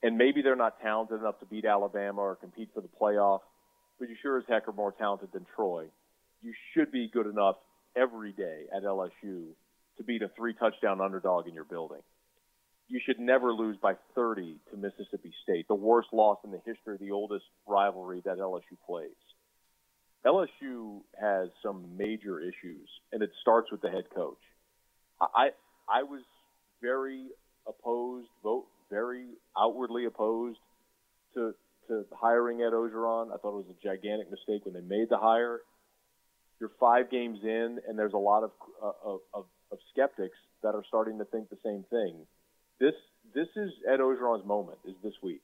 and 0.01 0.17
maybe 0.17 0.41
they're 0.41 0.55
not 0.55 0.81
talented 0.81 1.19
enough 1.19 1.39
to 1.39 1.45
beat 1.45 1.65
Alabama 1.65 2.21
or 2.21 2.35
compete 2.35 2.69
for 2.73 2.81
the 2.81 2.89
playoff, 2.99 3.41
but 3.99 4.09
you 4.09 4.15
sure 4.21 4.39
as 4.39 4.45
heck 4.47 4.67
are 4.67 4.73
more 4.73 4.93
talented 4.93 5.29
than 5.31 5.45
Troy. 5.55 5.85
You 6.41 6.53
should 6.73 6.91
be 6.91 7.09
good 7.11 7.27
enough 7.27 7.57
every 7.95 8.31
day 8.31 8.63
at 8.75 8.83
LSU 8.83 9.11
to 9.97 10.03
beat 10.07 10.23
a 10.23 10.29
three 10.37 10.53
touchdown 10.53 11.01
underdog 11.01 11.47
in 11.47 11.53
your 11.53 11.65
building 11.65 12.01
you 12.89 12.99
should 13.05 13.19
never 13.19 13.53
lose 13.53 13.77
by 13.77 13.93
30 14.15 14.57
to 14.71 14.77
Mississippi 14.77 15.31
State, 15.43 15.67
the 15.67 15.75
worst 15.75 16.09
loss 16.11 16.39
in 16.43 16.51
the 16.51 16.61
history 16.65 16.95
of 16.95 16.99
the 16.99 17.11
oldest 17.11 17.45
rivalry 17.67 18.21
that 18.25 18.39
LSU 18.39 18.77
plays. 18.85 19.11
LSU 20.25 21.01
has 21.21 21.49
some 21.63 21.95
major 21.97 22.39
issues, 22.39 22.89
and 23.13 23.21
it 23.21 23.29
starts 23.41 23.71
with 23.71 23.81
the 23.81 23.89
head 23.89 24.05
coach. 24.13 24.39
I 25.21 25.51
I 25.87 26.03
was 26.03 26.23
very 26.81 27.27
opposed, 27.67 28.27
vote 28.43 28.65
very 28.89 29.27
outwardly 29.57 30.05
opposed 30.05 30.59
to 31.35 31.53
to 31.87 32.05
hiring 32.11 32.61
Ed 32.61 32.73
Orgeron. 32.73 33.31
I 33.33 33.37
thought 33.37 33.59
it 33.59 33.65
was 33.67 33.75
a 33.79 33.87
gigantic 33.87 34.29
mistake 34.29 34.65
when 34.65 34.73
they 34.73 34.81
made 34.81 35.09
the 35.09 35.17
hire. 35.17 35.61
You're 36.59 36.71
five 36.79 37.09
games 37.09 37.39
in, 37.43 37.79
and 37.87 37.97
there's 37.97 38.13
a 38.13 38.17
lot 38.17 38.43
of 38.43 38.51
uh, 38.83 39.19
of, 39.33 39.45
of 39.71 39.79
skeptics 39.93 40.37
that 40.63 40.75
are 40.75 40.83
starting 40.87 41.19
to 41.19 41.25
think 41.25 41.49
the 41.49 41.57
same 41.63 41.85
thing 41.89 42.25
this 42.79 42.93
this 43.33 43.47
is 43.55 43.71
Ed 43.87 43.99
Orgeron's 43.99 44.45
moment 44.45 44.79
is 44.87 44.95
this 45.03 45.13
week 45.21 45.41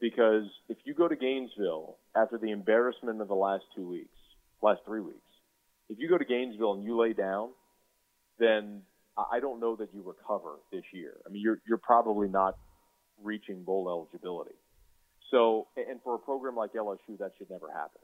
because 0.00 0.44
if 0.68 0.78
you 0.84 0.94
go 0.94 1.08
to 1.08 1.16
Gainesville 1.16 1.96
after 2.16 2.38
the 2.38 2.50
embarrassment 2.50 3.20
of 3.20 3.28
the 3.28 3.34
last 3.34 3.64
two 3.76 3.86
weeks, 3.86 4.16
last 4.62 4.80
three 4.86 5.00
weeks, 5.00 5.18
if 5.88 5.98
you 5.98 6.08
go 6.08 6.16
to 6.16 6.24
Gainesville 6.24 6.74
and 6.74 6.84
you 6.84 6.98
lay 7.00 7.12
down, 7.12 7.50
then 8.38 8.82
I 9.16 9.40
don't 9.40 9.60
know 9.60 9.76
that 9.76 9.88
you 9.92 10.02
recover 10.06 10.56
this 10.72 10.84
year. 10.92 11.16
I 11.26 11.30
mean, 11.30 11.42
you're 11.42 11.60
you're 11.66 11.78
probably 11.78 12.28
not 12.28 12.56
reaching 13.22 13.64
bowl 13.64 13.88
eligibility. 13.88 14.54
So, 15.30 15.66
and 15.76 16.00
for 16.02 16.14
a 16.14 16.18
program 16.18 16.56
like 16.56 16.72
LSU, 16.72 17.18
that 17.18 17.32
should 17.36 17.50
never 17.50 17.70
happen. 17.70 18.00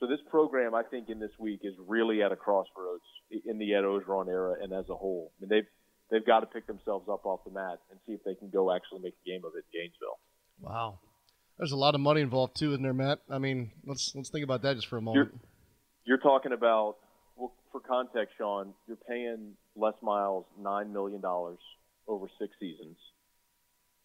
So 0.00 0.06
this 0.06 0.18
program, 0.28 0.74
I 0.74 0.82
think, 0.82 1.08
in 1.08 1.20
this 1.20 1.30
week 1.38 1.60
is 1.62 1.74
really 1.86 2.22
at 2.22 2.32
a 2.32 2.36
crossroads 2.36 3.04
in 3.30 3.58
the 3.58 3.74
Ed 3.74 3.84
Orgeron 3.84 4.28
era 4.28 4.56
and 4.60 4.72
as 4.72 4.88
a 4.90 4.96
whole. 4.96 5.30
I 5.38 5.42
mean, 5.42 5.48
they've 5.48 5.70
they've 6.12 6.24
got 6.24 6.40
to 6.40 6.46
pick 6.46 6.66
themselves 6.66 7.08
up 7.10 7.24
off 7.24 7.40
the 7.44 7.50
mat 7.50 7.80
and 7.90 7.98
see 8.06 8.12
if 8.12 8.22
they 8.22 8.34
can 8.34 8.50
go 8.50 8.70
actually 8.70 9.00
make 9.00 9.14
a 9.26 9.28
game 9.28 9.40
of 9.44 9.52
it 9.56 9.64
in 9.72 9.80
Gainesville. 9.80 10.20
Wow. 10.60 10.98
There's 11.58 11.72
a 11.72 11.76
lot 11.76 11.94
of 11.94 12.00
money 12.00 12.20
involved 12.20 12.56
too, 12.56 12.72
isn't 12.72 12.82
there, 12.82 12.92
Matt? 12.92 13.20
I 13.30 13.38
mean, 13.38 13.72
let's 13.84 14.12
let's 14.14 14.30
think 14.30 14.44
about 14.44 14.62
that 14.62 14.76
just 14.76 14.88
for 14.88 14.98
a 14.98 15.02
moment. 15.02 15.30
You're, 16.04 16.18
you're 16.18 16.22
talking 16.22 16.52
about 16.52 16.96
well, 17.36 17.52
for 17.70 17.80
context, 17.80 18.34
Sean. 18.38 18.74
You're 18.86 18.98
paying 19.08 19.52
Les 19.74 19.94
Miles 20.02 20.44
nine 20.60 20.92
million 20.92 21.20
dollars 21.20 21.58
over 22.06 22.26
six 22.38 22.52
seasons. 22.60 22.96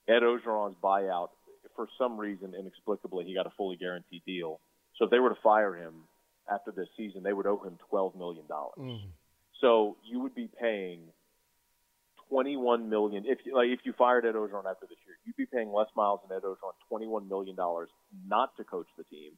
Ed 0.07 0.23
Orgeron's 0.23 0.75
buyout, 0.83 1.29
for 1.75 1.87
some 1.97 2.17
reason, 2.17 2.53
inexplicably, 2.57 3.25
he 3.25 3.33
got 3.33 3.45
a 3.45 3.51
fully 3.57 3.75
guaranteed 3.75 4.21
deal. 4.25 4.59
So 4.97 5.05
if 5.05 5.11
they 5.11 5.19
were 5.19 5.29
to 5.29 5.41
fire 5.41 5.75
him 5.75 5.93
after 6.51 6.71
this 6.71 6.87
season, 6.95 7.23
they 7.23 7.33
would 7.33 7.45
owe 7.45 7.63
him 7.63 7.77
twelve 7.89 8.15
million 8.15 8.45
dollars. 8.47 8.77
Mm. 8.77 9.09
So 9.61 9.97
you 10.09 10.19
would 10.19 10.35
be 10.35 10.49
paying 10.61 10.99
21 12.29 12.89
million. 12.89 13.25
If 13.25 13.39
like 13.53 13.67
if 13.69 13.79
you 13.83 13.93
fired 13.97 14.25
Ed 14.25 14.35
Orgeron 14.35 14.69
after 14.69 14.85
this 14.85 14.97
year, 15.05 15.17
you'd 15.25 15.35
be 15.35 15.45
paying 15.45 15.71
Les 15.71 15.87
Miles 15.95 16.19
and 16.23 16.31
Ed 16.31 16.45
Orgeron 16.45 16.73
21 16.89 17.27
million 17.27 17.55
dollars 17.55 17.89
not 18.27 18.55
to 18.57 18.63
coach 18.63 18.87
the 18.97 19.03
team, 19.05 19.31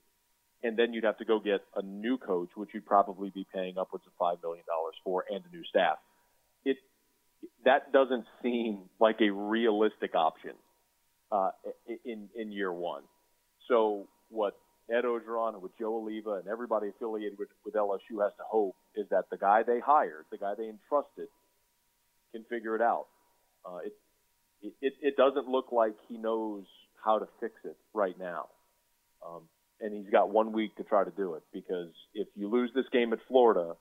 and 0.64 0.78
then 0.78 0.94
you'd 0.94 1.04
have 1.04 1.18
to 1.18 1.26
go 1.26 1.40
get 1.40 1.62
a 1.76 1.82
new 1.82 2.18
coach, 2.18 2.50
which 2.56 2.70
you'd 2.74 2.86
probably 2.86 3.30
be 3.30 3.46
paying 3.54 3.78
upwards 3.78 4.06
of 4.08 4.14
five 4.18 4.38
million 4.44 4.64
dollars 4.68 4.96
for, 5.04 5.24
and 5.30 5.44
a 5.46 5.56
new 5.56 5.64
staff. 5.66 5.98
It 6.66 6.78
that 7.66 7.92
doesn't 7.92 8.26
seem 8.42 8.90
like 9.00 9.22
a 9.22 9.30
realistic 9.30 10.16
option 10.16 10.54
uh, 11.32 11.52
in 12.06 12.30
in 12.36 12.52
year 12.52 12.74
one. 12.74 13.04
So 13.68 14.08
what 14.30 14.58
Ed 14.90 15.06
Orgeron 15.06 15.54
and 15.54 15.62
with 15.62 15.78
Joe 15.78 16.02
Alleva 16.02 16.40
and 16.40 16.48
everybody 16.48 16.90
affiliated 16.90 17.38
with, 17.38 17.50
with 17.64 17.76
LSU 17.76 18.24
has 18.24 18.34
to 18.38 18.44
hope 18.48 18.76
is 18.96 19.08
that 19.10 19.26
the 19.30 19.38
guy 19.38 19.62
they 19.64 19.80
hired, 19.80 20.26
the 20.32 20.38
guy 20.38 20.56
they 20.58 20.68
entrusted 20.68 21.28
can 22.32 22.44
figure 22.50 22.76
it 22.76 22.82
out. 22.82 23.08
Uh, 23.66 23.80
it, 23.86 23.94
it 24.82 24.94
it 25.02 25.18
doesn't 25.18 25.48
look 25.48 25.72
like 25.72 25.94
he 26.08 26.18
knows 26.18 26.66
how 27.04 27.20
to 27.20 27.28
fix 27.40 27.54
it 27.64 27.78
right 27.94 28.18
now. 28.20 28.48
Um, 29.26 29.44
and 29.82 29.94
he's 29.94 30.12
got 30.12 30.30
one 30.30 30.52
week 30.52 30.76
to 30.78 30.84
try 30.84 31.04
to 31.04 31.12
do 31.12 31.36
it 31.36 31.44
because 31.54 31.90
if 32.14 32.28
you 32.36 32.50
lose 32.50 32.72
this 32.76 32.86
game 32.92 33.14
at 33.14 33.20
Florida, 33.28 33.76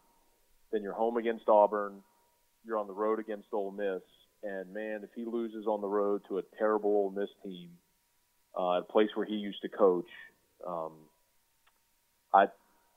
then 0.72 0.82
you're 0.82 0.92
home 0.92 1.16
against 1.16 1.48
Auburn, 1.48 2.02
you're 2.64 2.78
on 2.78 2.86
the 2.86 2.92
road 2.92 3.18
against 3.18 3.48
Ole 3.52 3.72
Miss, 3.72 4.02
and 4.42 4.72
man, 4.72 5.00
if 5.02 5.10
he 5.14 5.24
loses 5.24 5.66
on 5.66 5.80
the 5.80 5.88
road 5.88 6.22
to 6.28 6.38
a 6.38 6.42
terrible 6.58 6.90
Ole 6.90 7.10
Miss 7.10 7.28
team, 7.42 7.70
uh, 8.58 8.80
a 8.80 8.82
place 8.82 9.08
where 9.14 9.26
he 9.26 9.34
used 9.34 9.60
to 9.62 9.68
coach, 9.68 10.08
um, 10.66 10.92
I 12.32 12.46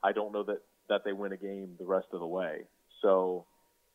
I 0.02 0.12
don't 0.12 0.32
know 0.32 0.44
that 0.44 0.62
that 0.88 1.02
they 1.04 1.12
win 1.12 1.32
a 1.32 1.36
game 1.36 1.76
the 1.78 1.86
rest 1.86 2.08
of 2.12 2.20
the 2.20 2.26
way. 2.26 2.62
So 3.00 3.46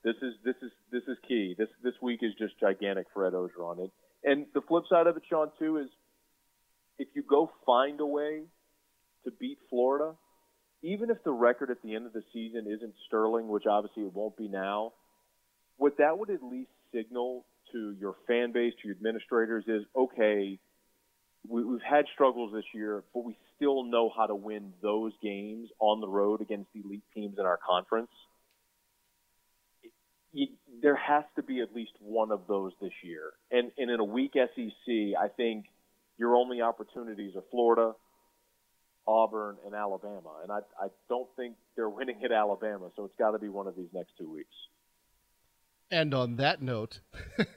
this 0.08 0.16
is 0.22 0.34
this 0.46 0.56
is 0.62 0.72
this 0.90 1.04
is 1.08 1.18
key. 1.28 1.54
This 1.58 1.68
this 1.84 1.94
week 2.02 2.20
is 2.22 2.32
just 2.40 2.58
gigantic 2.60 3.08
for 3.14 3.26
Ed 3.28 3.34
Orgeron. 3.34 3.80
And 3.82 3.92
and 4.24 4.46
the 4.54 4.62
flip 4.62 4.86
side 4.90 5.08
of 5.08 5.18
it, 5.18 5.24
Sean, 5.30 5.52
too, 5.60 5.78
is 5.78 5.90
if 6.98 7.10
you 7.14 7.24
go 7.24 7.52
find 7.66 8.00
a 8.00 8.06
way 8.06 8.44
to 9.26 9.32
beat 9.32 9.58
Florida, 9.70 10.14
even 10.82 11.10
if 11.10 11.24
the 11.24 11.32
record 11.32 11.70
at 11.70 11.82
the 11.84 11.94
end 11.94 12.06
of 12.06 12.14
the 12.14 12.24
season 12.34 12.66
isn't 12.68 12.94
sterling, 13.08 13.48
which 13.50 13.66
obviously 13.70 14.04
it 14.04 14.14
won't 14.14 14.38
be 14.38 14.48
now, 14.48 14.94
what 15.76 15.98
that 15.98 16.18
would 16.18 16.30
at 16.30 16.42
least 16.42 16.72
signal 16.94 17.46
to 17.74 17.96
your 18.00 18.16
fan 18.28 18.54
base, 18.54 18.74
to 18.82 18.88
your 18.88 18.96
administrators, 18.96 19.66
is 19.68 19.84
okay, 19.96 20.58
we, 21.48 21.64
we've 21.64 21.82
had 21.82 22.06
struggles 22.14 22.54
this 22.54 22.66
year, 22.74 23.04
but 23.14 23.26
we 23.26 23.38
still 23.56 23.84
know 23.84 24.10
how 24.16 24.26
to 24.26 24.36
win 24.36 24.72
those 24.82 25.12
games 25.22 25.70
on 25.80 26.00
the 26.00 26.08
road 26.08 26.42
against 26.42 26.70
elite 26.74 27.04
teams 27.14 27.36
in 27.38 27.46
our 27.46 27.60
conference. 27.66 28.10
You, 30.38 30.48
there 30.84 30.96
has 30.96 31.24
to 31.36 31.42
be 31.42 31.62
at 31.62 31.74
least 31.74 31.94
one 32.00 32.32
of 32.32 32.42
those 32.48 32.72
this 32.80 32.92
year. 33.02 33.34
And, 33.52 33.72
and 33.78 33.90
in 33.90 34.00
a 34.00 34.04
weak 34.04 34.34
SEC, 34.36 34.94
I 35.20 35.28
think 35.36 35.66
your 36.20 36.36
only 36.36 36.62
opportunities 36.62 37.36
are 37.36 37.44
Florida, 37.50 37.94
Auburn, 39.08 39.58
and 39.66 39.74
Alabama. 39.74 40.30
And 40.44 40.52
I, 40.52 40.60
I 40.80 40.90
don't 41.10 41.28
think 41.36 41.56
they're 41.76 41.90
winning 41.90 42.24
at 42.24 42.32
Alabama, 42.32 42.90
so 42.96 43.06
it's 43.06 43.16
got 43.18 43.32
to 43.32 43.40
be 43.40 43.50
one 43.50 43.66
of 43.66 43.76
these 43.76 43.90
next 43.94 44.12
two 44.20 44.32
weeks. 44.32 44.54
And 45.90 46.14
on 46.14 46.36
that 46.36 46.62
note, 46.62 47.00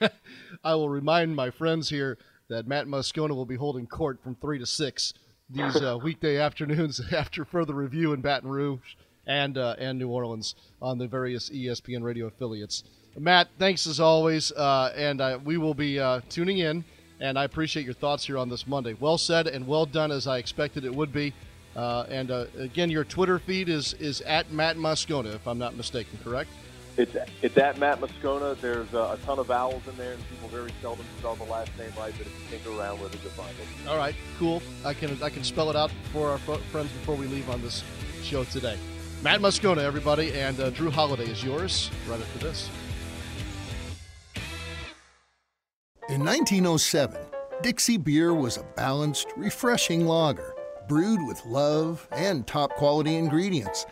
I 0.64 0.74
will 0.74 0.88
remind 0.88 1.36
my 1.36 1.50
friends 1.50 1.90
here 1.90 2.16
that 2.48 2.66
Matt 2.66 2.86
Moscona 2.86 3.34
will 3.34 3.44
be 3.44 3.56
holding 3.56 3.86
court 3.86 4.22
from 4.22 4.36
3 4.36 4.58
to 4.58 4.66
6 4.66 5.14
these 5.50 5.76
uh, 5.76 5.98
weekday 6.02 6.38
afternoons 6.38 7.00
after 7.12 7.44
further 7.44 7.74
review 7.74 8.14
in 8.14 8.22
Baton 8.22 8.48
Rouge 8.48 8.94
and, 9.30 9.56
uh, 9.56 9.76
and 9.78 9.98
New 9.98 10.08
Orleans 10.08 10.54
on 10.82 10.98
the 10.98 11.06
various 11.06 11.50
ESPN 11.50 12.02
radio 12.02 12.26
affiliates. 12.26 12.84
Matt, 13.16 13.48
thanks 13.58 13.86
as 13.86 14.00
always, 14.00 14.52
uh, 14.52 14.92
and 14.96 15.20
uh, 15.20 15.38
we 15.44 15.56
will 15.56 15.74
be 15.74 15.98
uh, 15.98 16.20
tuning 16.28 16.58
in 16.58 16.84
and 17.20 17.38
I 17.38 17.44
appreciate 17.44 17.84
your 17.84 17.94
thoughts 17.94 18.26
here 18.26 18.38
on 18.38 18.48
this 18.48 18.66
Monday. 18.66 18.96
Well 18.98 19.18
said 19.18 19.46
and 19.46 19.66
well 19.66 19.86
done 19.86 20.10
as 20.10 20.26
I 20.26 20.38
expected 20.38 20.84
it 20.84 20.94
would 20.94 21.12
be. 21.12 21.34
Uh, 21.76 22.04
and 22.08 22.30
uh, 22.30 22.46
again, 22.58 22.90
your 22.90 23.04
Twitter 23.04 23.38
feed 23.38 23.68
is 23.68 23.94
is 23.94 24.22
at 24.22 24.50
Matt 24.50 24.76
Moscona, 24.76 25.34
if 25.34 25.46
I'm 25.46 25.58
not 25.58 25.76
mistaken, 25.76 26.18
correct? 26.24 26.50
It's 26.96 27.14
it's 27.42 27.56
at 27.56 27.78
Matt 27.78 28.00
Moscona. 28.00 28.58
There's 28.60 28.92
a, 28.92 29.12
a, 29.12 29.18
ton 29.24 29.38
of 29.38 29.46
vowels 29.46 29.86
in 29.86 29.96
there, 29.96 30.14
and 30.14 30.28
people 30.28 30.48
very 30.48 30.72
seldom 30.82 31.06
spell 31.18 31.36
the 31.36 31.44
last 31.44 31.70
name 31.78 31.92
right. 31.96 32.12
But 32.18 32.26
if 32.26 32.32
you 32.40 32.58
tinker 32.58 32.76
around 32.76 33.00
with 33.00 33.14
it, 33.14 33.20
you'll 33.22 33.32
find 33.32 33.50
it. 33.50 33.88
All 33.88 33.96
right, 33.96 34.14
cool. 34.38 34.60
I 34.84 34.94
can 34.94 35.22
I 35.22 35.30
can 35.30 35.44
spell 35.44 35.70
it 35.70 35.76
out 35.76 35.92
for 36.12 36.30
our 36.30 36.38
friends 36.38 36.90
before 36.90 37.14
we 37.14 37.26
leave 37.26 37.48
on 37.48 37.62
this 37.62 37.84
show 38.24 38.42
today. 38.44 38.76
Matt 39.22 39.40
Moscona, 39.40 39.82
everybody, 39.82 40.32
and 40.32 40.58
uh, 40.58 40.70
Jrue 40.70 40.90
Holiday 40.90 41.26
is 41.30 41.44
yours 41.44 41.90
right 42.08 42.18
after 42.18 42.38
this. 42.38 42.70
In 46.08 46.24
1907, 46.24 47.20
Dixie 47.62 47.98
beer 47.98 48.32
was 48.32 48.56
a 48.56 48.62
balanced, 48.76 49.28
refreshing 49.36 50.06
lager, 50.06 50.54
brewed 50.88 51.20
with 51.28 51.44
love 51.44 52.08
and 52.12 52.46
top 52.46 52.72
quality 52.76 53.16
ingredients. 53.16 53.84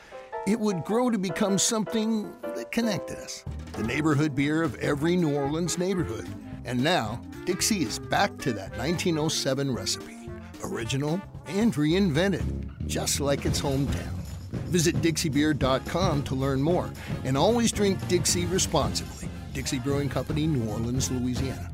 It 0.46 0.58
would 0.58 0.82
grow 0.84 1.10
to 1.10 1.18
become 1.18 1.58
something 1.58 2.32
that 2.56 2.72
connected 2.72 3.18
us 3.18 3.44
the 3.74 3.82
neighborhood 3.82 4.34
beer 4.34 4.62
of 4.62 4.76
every 4.76 5.14
New 5.14 5.36
Orleans 5.36 5.76
neighborhood. 5.76 6.26
And 6.64 6.82
now, 6.82 7.20
Dixie 7.44 7.82
is 7.82 7.98
back 7.98 8.36
to 8.38 8.52
that 8.54 8.70
1907 8.78 9.74
recipe, 9.74 10.30
original 10.64 11.20
and 11.46 11.72
reinvented, 11.74 12.86
just 12.86 13.20
like 13.20 13.44
its 13.44 13.60
hometown. 13.60 14.17
Visit 14.50 14.96
DixieBeer.com 14.96 16.22
to 16.24 16.34
learn 16.34 16.62
more, 16.62 16.90
and 17.24 17.36
always 17.36 17.72
drink 17.72 18.06
Dixie 18.08 18.46
responsibly. 18.46 19.28
Dixie 19.52 19.78
Brewing 19.78 20.08
Company, 20.08 20.46
New 20.46 20.68
Orleans, 20.70 21.10
Louisiana. 21.10 21.70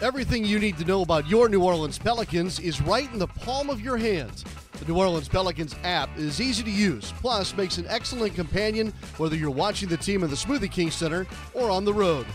Everything 0.00 0.44
you 0.44 0.58
need 0.58 0.78
to 0.78 0.84
know 0.84 1.02
about 1.02 1.28
your 1.28 1.48
New 1.48 1.62
Orleans 1.62 1.98
Pelicans 1.98 2.58
is 2.58 2.82
right 2.82 3.10
in 3.12 3.20
the 3.20 3.28
palm 3.28 3.70
of 3.70 3.80
your 3.80 3.96
hands. 3.96 4.44
The 4.80 4.86
New 4.86 4.98
Orleans 4.98 5.28
Pelicans 5.28 5.76
app 5.84 6.10
is 6.18 6.40
easy 6.40 6.64
to 6.64 6.70
use, 6.70 7.12
plus 7.20 7.56
makes 7.56 7.78
an 7.78 7.86
excellent 7.88 8.34
companion 8.34 8.92
whether 9.16 9.36
you're 9.36 9.50
watching 9.50 9.88
the 9.88 9.96
team 9.96 10.24
in 10.24 10.30
the 10.30 10.34
Smoothie 10.34 10.72
King 10.72 10.90
Center 10.90 11.24
or 11.54 11.70
on 11.70 11.84
the 11.84 11.94
road. 11.94 12.26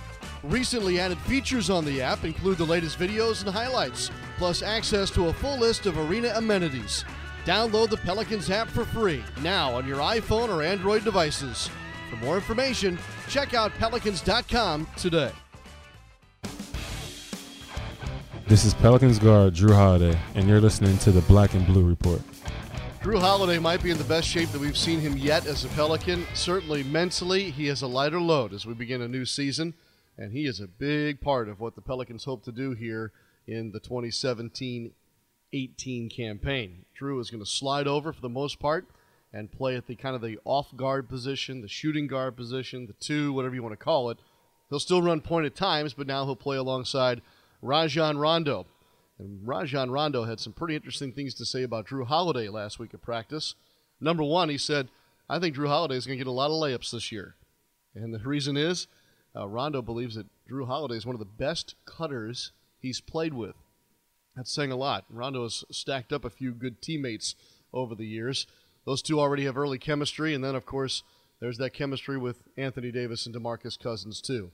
Recently 0.44 0.98
added 1.00 1.18
features 1.20 1.70
on 1.70 1.84
the 1.84 2.02
app 2.02 2.24
include 2.24 2.58
the 2.58 2.64
latest 2.64 2.98
videos 2.98 3.42
and 3.42 3.54
highlights, 3.54 4.12
plus 4.38 4.62
access 4.62 5.10
to 5.12 5.28
a 5.28 5.34
full 5.34 5.58
list 5.58 5.88
of 5.88 5.98
arena 5.98 6.32
amenities. 6.36 7.04
Download 7.48 7.90
the 7.90 7.96
Pelicans 7.96 8.50
app 8.50 8.68
for 8.68 8.84
free 8.84 9.24
now 9.42 9.74
on 9.74 9.88
your 9.88 10.00
iPhone 10.00 10.50
or 10.50 10.62
Android 10.62 11.06
devices. 11.06 11.70
For 12.10 12.18
more 12.18 12.36
information, 12.36 13.00
check 13.30 13.54
out 13.54 13.72
pelicans.com 13.76 14.86
today. 14.98 15.32
This 18.48 18.66
is 18.66 18.74
Pelicans 18.74 19.18
guard 19.18 19.54
Jrue 19.54 19.74
Holiday, 19.74 20.20
and 20.36 20.46
you're 20.50 20.60
listening 20.60 20.98
to 20.98 21.12
the 21.14 21.22
Black 21.22 21.54
and 21.54 21.66
Blue 21.66 21.86
Report. 21.86 22.20
Jrue 23.02 23.22
Holiday 23.22 23.60
might 23.60 23.82
be 23.82 23.92
in 23.92 23.98
the 23.98 24.04
best 24.04 24.28
shape 24.28 24.50
that 24.50 24.60
we've 24.60 24.78
seen 24.78 25.00
him 25.00 25.16
yet 25.16 25.46
as 25.46 25.64
a 25.64 25.70
Pelican. 25.70 26.28
Certainly 26.34 26.84
mentally, 26.84 27.52
he 27.52 27.68
has 27.68 27.82
a 27.82 27.88
lighter 27.88 28.20
load 28.20 28.52
as 28.52 28.66
we 28.66 28.74
begin 28.74 29.02
a 29.02 29.08
new 29.08 29.24
season, 29.24 29.74
and 30.18 30.34
he 30.34 30.48
is 30.48 30.60
a 30.60 30.68
big 30.68 31.22
part 31.22 31.48
of 31.48 31.62
what 31.62 31.76
the 31.76 31.82
Pelicans 31.82 32.26
hope 32.26 32.44
to 32.44 32.52
do 32.52 32.74
here 32.74 33.14
in 33.48 33.72
the 33.72 33.80
2017 33.80 34.92
18 35.54 36.10
campaign. 36.10 36.84
Jrue 37.00 37.20
is 37.20 37.30
going 37.30 37.44
to 37.44 37.50
slide 37.50 37.88
over 37.88 38.12
for 38.14 38.22
the 38.22 38.30
most 38.30 38.60
part 38.60 38.88
and 39.34 39.52
play 39.52 39.76
at 39.76 39.88
the 39.88 39.96
kind 39.96 40.16
of 40.16 40.22
the 40.22 40.40
off 40.46 40.76
guard 40.76 41.10
position, 41.10 41.62
the 41.62 41.68
shooting 41.68 42.08
guard 42.08 42.36
position, 42.36 42.88
the 42.88 42.94
two, 42.94 43.34
whatever 43.34 43.56
you 43.56 43.64
want 43.64 43.74
to 43.74 43.84
call 43.84 44.10
it. 44.10 44.18
He'll 44.70 44.80
still 44.80 45.02
run 45.02 45.22
point 45.22 45.46
at 45.46 45.56
times, 45.56 45.94
but 45.94 46.08
now 46.08 46.26
he'll 46.26 46.36
play 46.36 46.58
alongside 46.58 47.22
Rajon 47.62 48.18
Rondo. 48.18 48.66
And 49.20 49.48
Rajon 49.48 49.92
Rondo 49.92 50.26
had 50.26 50.40
some 50.40 50.54
pretty 50.54 50.76
interesting 50.76 51.12
things 51.12 51.34
to 51.36 51.46
say 51.46 51.64
about 51.64 51.88
Jrue 51.88 52.06
Holiday 52.06 52.50
last 52.50 52.80
week 52.80 52.94
at 52.94 53.02
practice. 53.02 53.56
Number 54.00 54.24
one, 54.24 54.50
he 54.50 54.58
said, 54.58 54.90
I 55.30 55.40
think 55.40 55.56
Jrue 55.56 55.68
Holiday 55.68 55.96
is 55.96 56.06
going 56.06 56.18
to 56.18 56.24
get 56.24 56.30
a 56.30 56.34
lot 56.34 56.52
of 56.52 56.62
layups 56.62 56.92
this 56.92 57.12
year. 57.12 57.36
And 57.96 58.14
the 58.14 58.20
reason 58.20 58.58
is 58.58 58.88
uh, 59.36 59.48
Rondo 59.48 59.82
believes 59.82 60.16
that 60.16 60.28
Jrue 60.50 60.68
Holiday 60.68 60.96
is 60.96 61.06
one 61.06 61.16
of 61.16 61.20
the 61.20 61.26
best 61.26 61.76
cutters 61.86 62.52
he's 62.80 63.02
played 63.02 63.34
with. 63.34 63.56
That's 64.38 64.52
saying 64.54 64.72
a 64.72 64.78
lot. 64.78 65.04
Rondo 65.10 65.44
has 65.44 65.66
stacked 65.72 66.14
up 66.14 66.24
a 66.24 66.30
few 66.30 66.52
good 66.52 66.80
teammates 66.80 67.36
over 67.74 67.96
the 67.96 68.06
years. 68.06 68.46
Those 68.86 69.02
two 69.02 69.20
already 69.20 69.46
have 69.46 69.58
early 69.58 69.80
chemistry, 69.80 70.36
and 70.36 70.44
then, 70.44 70.56
of 70.56 70.66
course, 70.66 71.02
there's 71.40 71.58
that 71.58 71.74
chemistry 71.74 72.18
with 72.18 72.44
Anthony 72.56 72.92
Davis 72.92 73.26
and 73.26 73.36
DeMarcus 73.36 73.80
Cousins, 73.80 74.22
too. 74.22 74.52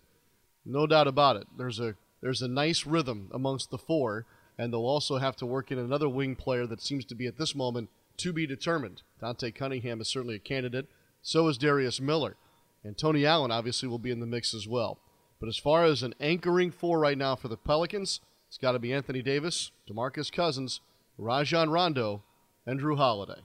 No 0.66 0.88
doubt 0.88 1.08
about 1.08 1.36
it. 1.36 1.48
There's 1.58 1.82
a 1.82 1.96
there's 2.22 2.42
a 2.42 2.48
nice 2.48 2.86
rhythm 2.86 3.30
amongst 3.34 3.70
the 3.70 3.78
four, 3.78 4.26
and 4.58 4.72
they'll 4.72 4.86
also 4.86 5.18
have 5.18 5.36
to 5.36 5.46
work 5.46 5.70
in 5.70 5.78
another 5.78 6.08
wing 6.08 6.38
player 6.38 6.66
that 6.66 6.82
seems 6.82 7.04
to 7.06 7.16
be 7.16 7.28
at 7.28 7.38
this 7.38 7.54
moment 7.54 7.90
to 8.18 8.32
be 8.32 8.48
determined. 8.48 9.02
Dante 9.20 9.52
Cunningham 9.52 10.00
is 10.00 10.08
certainly 10.08 10.36
a 10.36 10.40
candidate. 10.40 10.88
So 11.22 11.50
is 11.50 11.58
Darius 11.58 12.00
Miller. 12.00 12.38
And 12.82 12.98
Tony 12.98 13.26
Allen 13.26 13.52
obviously 13.52 13.90
will 13.90 14.00
be 14.00 14.12
in 14.12 14.22
the 14.22 14.26
mix 14.26 14.54
as 14.54 14.66
well. 14.66 15.00
But 15.42 15.50
as 15.50 15.58
far 15.58 15.84
as 15.84 16.02
an 16.02 16.16
anchoring 16.22 16.72
four 16.72 17.00
right 17.00 17.18
now 17.18 17.36
for 17.36 17.50
the 17.50 17.58
Pelicans, 17.58 18.22
it's 18.54 18.60
got 18.60 18.74
to 18.74 18.80
be 18.80 18.94
Anthony 18.94 19.24
Davis, 19.24 19.72
DeMarcus 19.90 20.32
Cousins, 20.32 20.80
Rajon 21.18 21.72
Rondo, 21.72 22.22
and 22.68 22.80
Jrue 22.80 22.98
Holiday. 22.98 23.42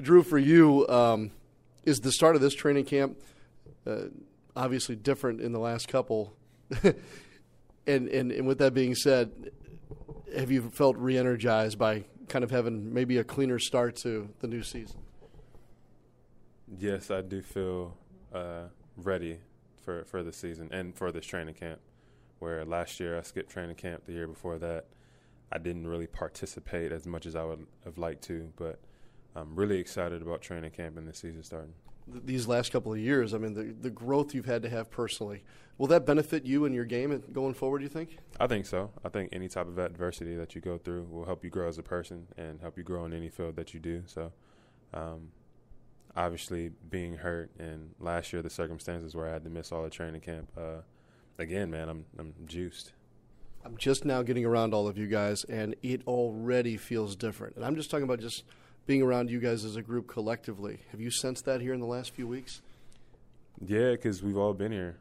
Jrue, 0.00 0.26
for 0.26 0.36
you, 0.36 0.84
um, 0.88 1.30
is 1.84 2.00
the 2.00 2.10
start 2.10 2.34
of 2.34 2.42
this 2.42 2.52
training 2.52 2.86
camp 2.86 3.18
uh, 3.86 4.06
obviously 4.56 4.96
different 4.96 5.40
in 5.40 5.52
the 5.52 5.60
last 5.60 5.86
couple? 5.86 6.34
and, 6.82 8.08
and, 8.08 8.32
and 8.32 8.44
with 8.44 8.58
that 8.58 8.74
being 8.74 8.96
said, 8.96 9.52
have 10.36 10.50
you 10.50 10.70
felt 10.70 10.96
re-energized 10.96 11.78
by 11.78 12.02
kind 12.26 12.42
of 12.42 12.50
having 12.50 12.92
maybe 12.92 13.18
a 13.18 13.24
cleaner 13.24 13.60
start 13.60 13.94
to 13.98 14.28
the 14.40 14.48
new 14.48 14.64
season? 14.64 14.98
Yes, 16.80 17.12
I 17.12 17.20
do 17.20 17.42
feel 17.42 17.96
uh, 18.34 18.62
ready 18.96 19.38
for 19.84 20.02
for 20.06 20.24
the 20.24 20.32
season 20.32 20.68
and 20.72 20.96
for 20.96 21.12
this 21.12 21.26
training 21.26 21.54
camp. 21.54 21.78
Where 22.42 22.64
last 22.64 22.98
year 22.98 23.16
I 23.16 23.22
skipped 23.22 23.50
training 23.50 23.76
camp, 23.76 24.04
the 24.04 24.12
year 24.12 24.26
before 24.26 24.58
that 24.58 24.86
I 25.52 25.58
didn't 25.58 25.86
really 25.86 26.08
participate 26.08 26.90
as 26.90 27.06
much 27.06 27.24
as 27.24 27.36
I 27.36 27.44
would 27.44 27.66
have 27.84 27.98
liked 27.98 28.22
to. 28.24 28.52
But 28.56 28.80
I'm 29.36 29.54
really 29.54 29.78
excited 29.78 30.22
about 30.22 30.42
training 30.42 30.72
camp 30.72 30.96
and 30.98 31.06
the 31.06 31.14
season 31.14 31.44
starting. 31.44 31.74
these 32.08 32.48
last 32.48 32.72
couple 32.72 32.92
of 32.92 32.98
years. 32.98 33.32
I 33.32 33.38
mean, 33.38 33.54
the 33.54 33.72
the 33.80 33.90
growth 33.90 34.34
you've 34.34 34.46
had 34.46 34.62
to 34.62 34.68
have 34.70 34.90
personally. 34.90 35.44
Will 35.78 35.86
that 35.86 36.04
benefit 36.04 36.44
you 36.44 36.64
and 36.64 36.74
your 36.74 36.84
game 36.84 37.22
going 37.32 37.54
forward? 37.54 37.78
Do 37.78 37.84
you 37.84 37.88
think? 37.88 38.18
I 38.40 38.48
think 38.48 38.66
so. 38.66 38.90
I 39.04 39.08
think 39.08 39.30
any 39.32 39.48
type 39.48 39.68
of 39.68 39.78
adversity 39.78 40.34
that 40.34 40.54
you 40.56 40.60
go 40.60 40.78
through 40.78 41.04
will 41.04 41.24
help 41.24 41.44
you 41.44 41.50
grow 41.50 41.68
as 41.68 41.78
a 41.78 41.82
person 41.82 42.26
and 42.36 42.60
help 42.60 42.76
you 42.76 42.82
grow 42.82 43.04
in 43.04 43.12
any 43.12 43.28
field 43.28 43.54
that 43.56 43.72
you 43.72 43.80
do. 43.80 44.02
So, 44.06 44.32
um, 44.92 45.30
obviously, 46.16 46.72
being 46.90 47.18
hurt 47.18 47.50
and 47.58 47.94
last 48.00 48.32
year 48.32 48.42
the 48.42 48.50
circumstances 48.50 49.14
where 49.14 49.28
I 49.28 49.32
had 49.32 49.44
to 49.44 49.50
miss 49.50 49.70
all 49.70 49.84
the 49.84 49.90
training 49.90 50.22
camp. 50.22 50.50
Uh, 50.56 50.82
again, 51.38 51.70
man, 51.70 51.88
I'm 51.88 52.04
I'm 52.18 52.34
juiced. 52.46 52.92
I'm 53.64 53.76
just 53.76 54.04
now 54.04 54.22
getting 54.22 54.44
around 54.44 54.74
all 54.74 54.88
of 54.88 54.98
you 54.98 55.06
guys, 55.06 55.44
and 55.44 55.76
it 55.82 56.02
already 56.06 56.76
feels 56.76 57.14
different. 57.14 57.54
And 57.56 57.64
I'm 57.64 57.76
just 57.76 57.90
talking 57.90 58.04
about 58.04 58.18
just 58.18 58.44
being 58.86 59.02
around 59.02 59.30
you 59.30 59.38
guys 59.38 59.64
as 59.64 59.76
a 59.76 59.82
group 59.82 60.08
collectively. 60.08 60.80
Have 60.90 61.00
you 61.00 61.10
sensed 61.10 61.44
that 61.44 61.60
here 61.60 61.72
in 61.72 61.80
the 61.80 61.86
last 61.86 62.10
few 62.10 62.26
weeks? 62.26 62.60
Yeah, 63.64 63.92
because 63.92 64.22
we've 64.22 64.36
all 64.36 64.52
been 64.52 64.72
here. 64.72 64.96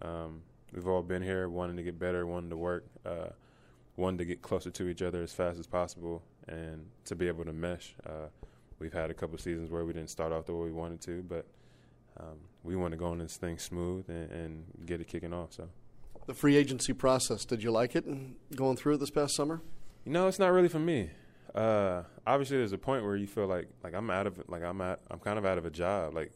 Um, 0.00 0.42
we've 0.72 0.86
all 0.86 1.02
been 1.02 1.22
here, 1.22 1.48
wanting 1.48 1.76
to 1.76 1.82
get 1.82 1.98
better, 1.98 2.24
wanting 2.26 2.50
to 2.50 2.56
work, 2.56 2.84
uh, 3.04 3.30
wanting 3.96 4.18
to 4.18 4.24
get 4.24 4.42
closer 4.42 4.70
to 4.70 4.88
each 4.88 5.02
other 5.02 5.22
as 5.22 5.32
fast 5.32 5.58
as 5.58 5.66
possible, 5.66 6.22
and 6.46 6.86
to 7.06 7.16
be 7.16 7.26
able 7.26 7.44
to 7.44 7.52
mesh. 7.52 7.96
Uh, 8.06 8.28
we've 8.78 8.92
had 8.92 9.10
a 9.10 9.14
couple 9.14 9.36
seasons 9.38 9.70
where 9.70 9.84
we 9.84 9.92
didn't 9.92 10.10
start 10.10 10.32
off 10.32 10.46
the 10.46 10.54
way 10.54 10.66
we 10.66 10.72
wanted 10.72 11.00
to, 11.00 11.24
but 11.28 11.46
um, 12.18 12.38
we 12.62 12.76
want 12.76 12.92
to 12.92 12.96
go 12.96 13.06
on 13.06 13.18
this 13.18 13.36
thing 13.36 13.58
smooth 13.58 14.08
and, 14.08 14.30
and 14.30 14.64
get 14.86 15.00
it 15.00 15.08
kicking 15.08 15.32
off. 15.32 15.52
So 15.52 15.68
the 16.26 16.34
free 16.34 16.56
agency 16.56 16.92
process. 16.92 17.44
Did 17.44 17.62
you 17.62 17.70
like 17.70 17.94
it 17.96 18.06
going 18.56 18.76
through 18.76 18.94
it 18.94 19.00
this 19.00 19.10
past 19.10 19.34
summer? 19.34 19.60
You 20.04 20.12
know, 20.12 20.28
it's 20.28 20.38
not 20.38 20.52
really 20.52 20.68
for 20.68 20.78
me. 20.78 21.10
Uh, 21.54 22.02
obviously, 22.26 22.56
there's 22.56 22.72
a 22.72 22.78
point 22.78 23.04
where 23.04 23.16
you 23.16 23.26
feel 23.26 23.46
like 23.46 23.68
like 23.82 23.94
I'm 23.94 24.10
out 24.10 24.26
of 24.26 24.42
like 24.48 24.62
I'm 24.62 24.80
at 24.80 25.00
I'm 25.10 25.18
kind 25.18 25.38
of 25.38 25.46
out 25.46 25.58
of 25.58 25.64
a 25.64 25.70
job. 25.70 26.14
Like 26.14 26.32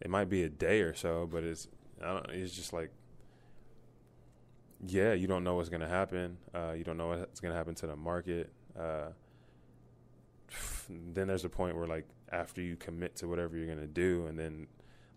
it 0.00 0.10
might 0.10 0.28
be 0.28 0.42
a 0.42 0.48
day 0.48 0.80
or 0.80 0.94
so, 0.94 1.28
but 1.30 1.44
it's 1.44 1.68
I 2.02 2.12
don't. 2.12 2.30
It's 2.30 2.54
just 2.54 2.72
like 2.72 2.90
yeah, 4.86 5.12
you 5.12 5.26
don't 5.26 5.44
know 5.44 5.54
what's 5.54 5.68
gonna 5.68 5.88
happen. 5.88 6.38
Uh, 6.54 6.72
you 6.76 6.84
don't 6.84 6.96
know 6.96 7.08
what's 7.08 7.40
gonna 7.40 7.54
happen 7.54 7.74
to 7.76 7.86
the 7.86 7.96
market. 7.96 8.52
Uh, 8.78 9.08
then 10.88 11.26
there's 11.28 11.44
a 11.44 11.48
point 11.48 11.76
where 11.76 11.86
like 11.86 12.06
after 12.30 12.60
you 12.60 12.76
commit 12.76 13.16
to 13.16 13.28
whatever 13.28 13.56
you're 13.56 13.72
gonna 13.72 13.86
do, 13.86 14.26
and 14.26 14.38
then 14.38 14.66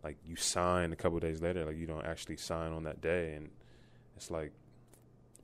like 0.03 0.17
you 0.25 0.35
sign 0.35 0.93
a 0.93 0.95
couple 0.95 1.19
days 1.19 1.41
later, 1.41 1.65
like 1.65 1.77
you 1.77 1.85
don't 1.85 2.05
actually 2.05 2.37
sign 2.37 2.71
on 2.71 2.83
that 2.83 3.01
day, 3.01 3.33
and 3.33 3.49
it's 4.15 4.31
like, 4.31 4.51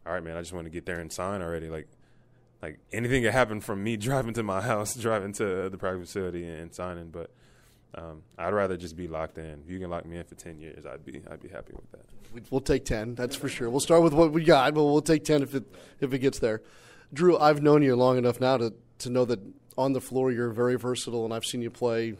all 0.05 0.13
right, 0.13 0.23
man, 0.23 0.37
I 0.37 0.41
just 0.41 0.53
want 0.53 0.65
to 0.65 0.71
get 0.71 0.85
there 0.85 0.99
and 0.99 1.11
sign 1.11 1.41
already. 1.41 1.69
Like, 1.69 1.87
like 2.61 2.79
anything 2.91 3.23
could 3.23 3.33
happen 3.33 3.61
from 3.61 3.83
me 3.83 3.97
driving 3.97 4.33
to 4.33 4.43
my 4.43 4.61
house, 4.61 4.95
driving 4.99 5.33
to 5.33 5.69
the 5.69 5.77
private 5.77 6.01
facility 6.01 6.47
and 6.47 6.73
signing. 6.73 7.09
But 7.09 7.31
um, 7.95 8.23
I'd 8.37 8.53
rather 8.53 8.77
just 8.77 8.95
be 8.95 9.07
locked 9.07 9.37
in. 9.37 9.61
If 9.65 9.69
you 9.69 9.79
can 9.79 9.89
lock 9.89 10.05
me 10.05 10.17
in 10.17 10.23
for 10.23 10.35
ten 10.35 10.59
years, 10.59 10.85
I'd 10.85 11.05
be 11.05 11.21
I'd 11.29 11.41
be 11.41 11.49
happy 11.49 11.73
with 11.73 11.91
that. 11.91 12.51
We'll 12.51 12.61
take 12.61 12.85
ten, 12.85 13.15
that's 13.15 13.35
for 13.35 13.49
sure. 13.49 13.69
We'll 13.69 13.79
start 13.79 14.03
with 14.03 14.13
what 14.13 14.31
we 14.31 14.43
got, 14.43 14.73
but 14.73 14.83
we'll 14.83 15.01
take 15.01 15.23
ten 15.23 15.43
if 15.43 15.53
it 15.53 15.63
if 15.99 16.13
it 16.13 16.19
gets 16.19 16.39
there. 16.39 16.61
Jrue, 17.13 17.39
I've 17.39 17.61
known 17.61 17.83
you 17.83 17.95
long 17.95 18.17
enough 18.17 18.39
now 18.39 18.57
to 18.57 18.73
to 18.99 19.09
know 19.09 19.25
that 19.25 19.39
on 19.77 19.93
the 19.93 20.01
floor 20.01 20.31
you're 20.31 20.49
very 20.49 20.75
versatile, 20.75 21.25
and 21.25 21.33
I've 21.33 21.45
seen 21.45 21.61
you 21.61 21.69
play 21.69 22.15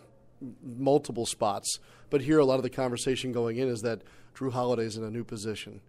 multiple 0.64 1.26
spots. 1.26 1.80
But 2.10 2.22
here, 2.22 2.40
a 2.40 2.46
lot 2.46 2.56
of 2.56 2.64
the 2.64 2.70
conversation 2.70 3.32
going 3.32 3.58
in 3.58 3.68
is 3.68 3.82
that 3.82 4.02
Jrue 4.36 4.52
Holiday's 4.52 4.98
in 4.98 5.04
a 5.04 5.10
new 5.10 5.24
position. 5.24 5.82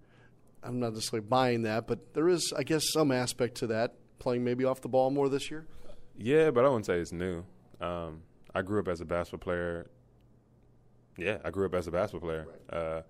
I'm 0.62 0.80
not 0.80 0.94
necessarily 0.94 1.26
buying 1.26 1.62
that, 1.62 1.86
but 1.86 2.14
there 2.14 2.28
is, 2.28 2.52
I 2.56 2.62
guess, 2.62 2.82
some 2.92 3.12
aspect 3.12 3.56
to 3.56 3.68
that. 3.68 3.94
Playing 4.18 4.42
maybe 4.42 4.64
off 4.64 4.80
the 4.80 4.88
ball 4.88 5.10
more 5.10 5.28
this 5.28 5.50
year. 5.50 5.66
Yeah, 6.16 6.50
but 6.50 6.64
I 6.64 6.68
wouldn't 6.68 6.86
say 6.86 6.98
it's 6.98 7.12
new. 7.12 7.44
Um, 7.80 8.22
I 8.52 8.62
grew 8.62 8.80
up 8.80 8.88
as 8.88 9.00
a 9.00 9.04
basketball 9.04 9.44
player. 9.44 9.88
Yeah, 11.16 11.38
I 11.44 11.50
grew 11.50 11.66
up 11.66 11.74
as 11.74 11.86
a 11.86 11.92
basketball 11.92 12.28
player. 12.28 12.46
Right. 12.48 12.78
Uh, 12.78 13.02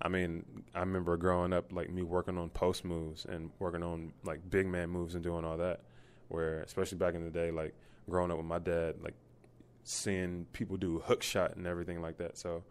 I 0.00 0.08
mean, 0.08 0.44
I 0.74 0.80
remember 0.80 1.16
growing 1.16 1.52
up, 1.52 1.72
like 1.72 1.90
me 1.90 2.02
working 2.02 2.38
on 2.38 2.48
post 2.50 2.84
moves 2.84 3.26
and 3.26 3.50
working 3.58 3.82
on 3.82 4.12
like 4.24 4.48
big 4.48 4.66
man 4.66 4.88
moves 4.88 5.14
and 5.14 5.22
doing 5.22 5.44
all 5.44 5.58
that. 5.58 5.80
Where, 6.28 6.62
especially 6.62 6.98
back 6.98 7.14
in 7.14 7.24
the 7.24 7.30
day, 7.30 7.50
like 7.50 7.74
growing 8.08 8.30
up 8.30 8.38
with 8.38 8.46
my 8.46 8.58
dad, 8.58 8.96
like 9.02 9.14
seeing 9.88 10.46
people 10.52 10.76
do 10.76 11.00
hook 11.00 11.22
shot 11.22 11.56
and 11.56 11.66
everything 11.66 12.02
like 12.02 12.18
that. 12.18 12.36
So, 12.36 12.64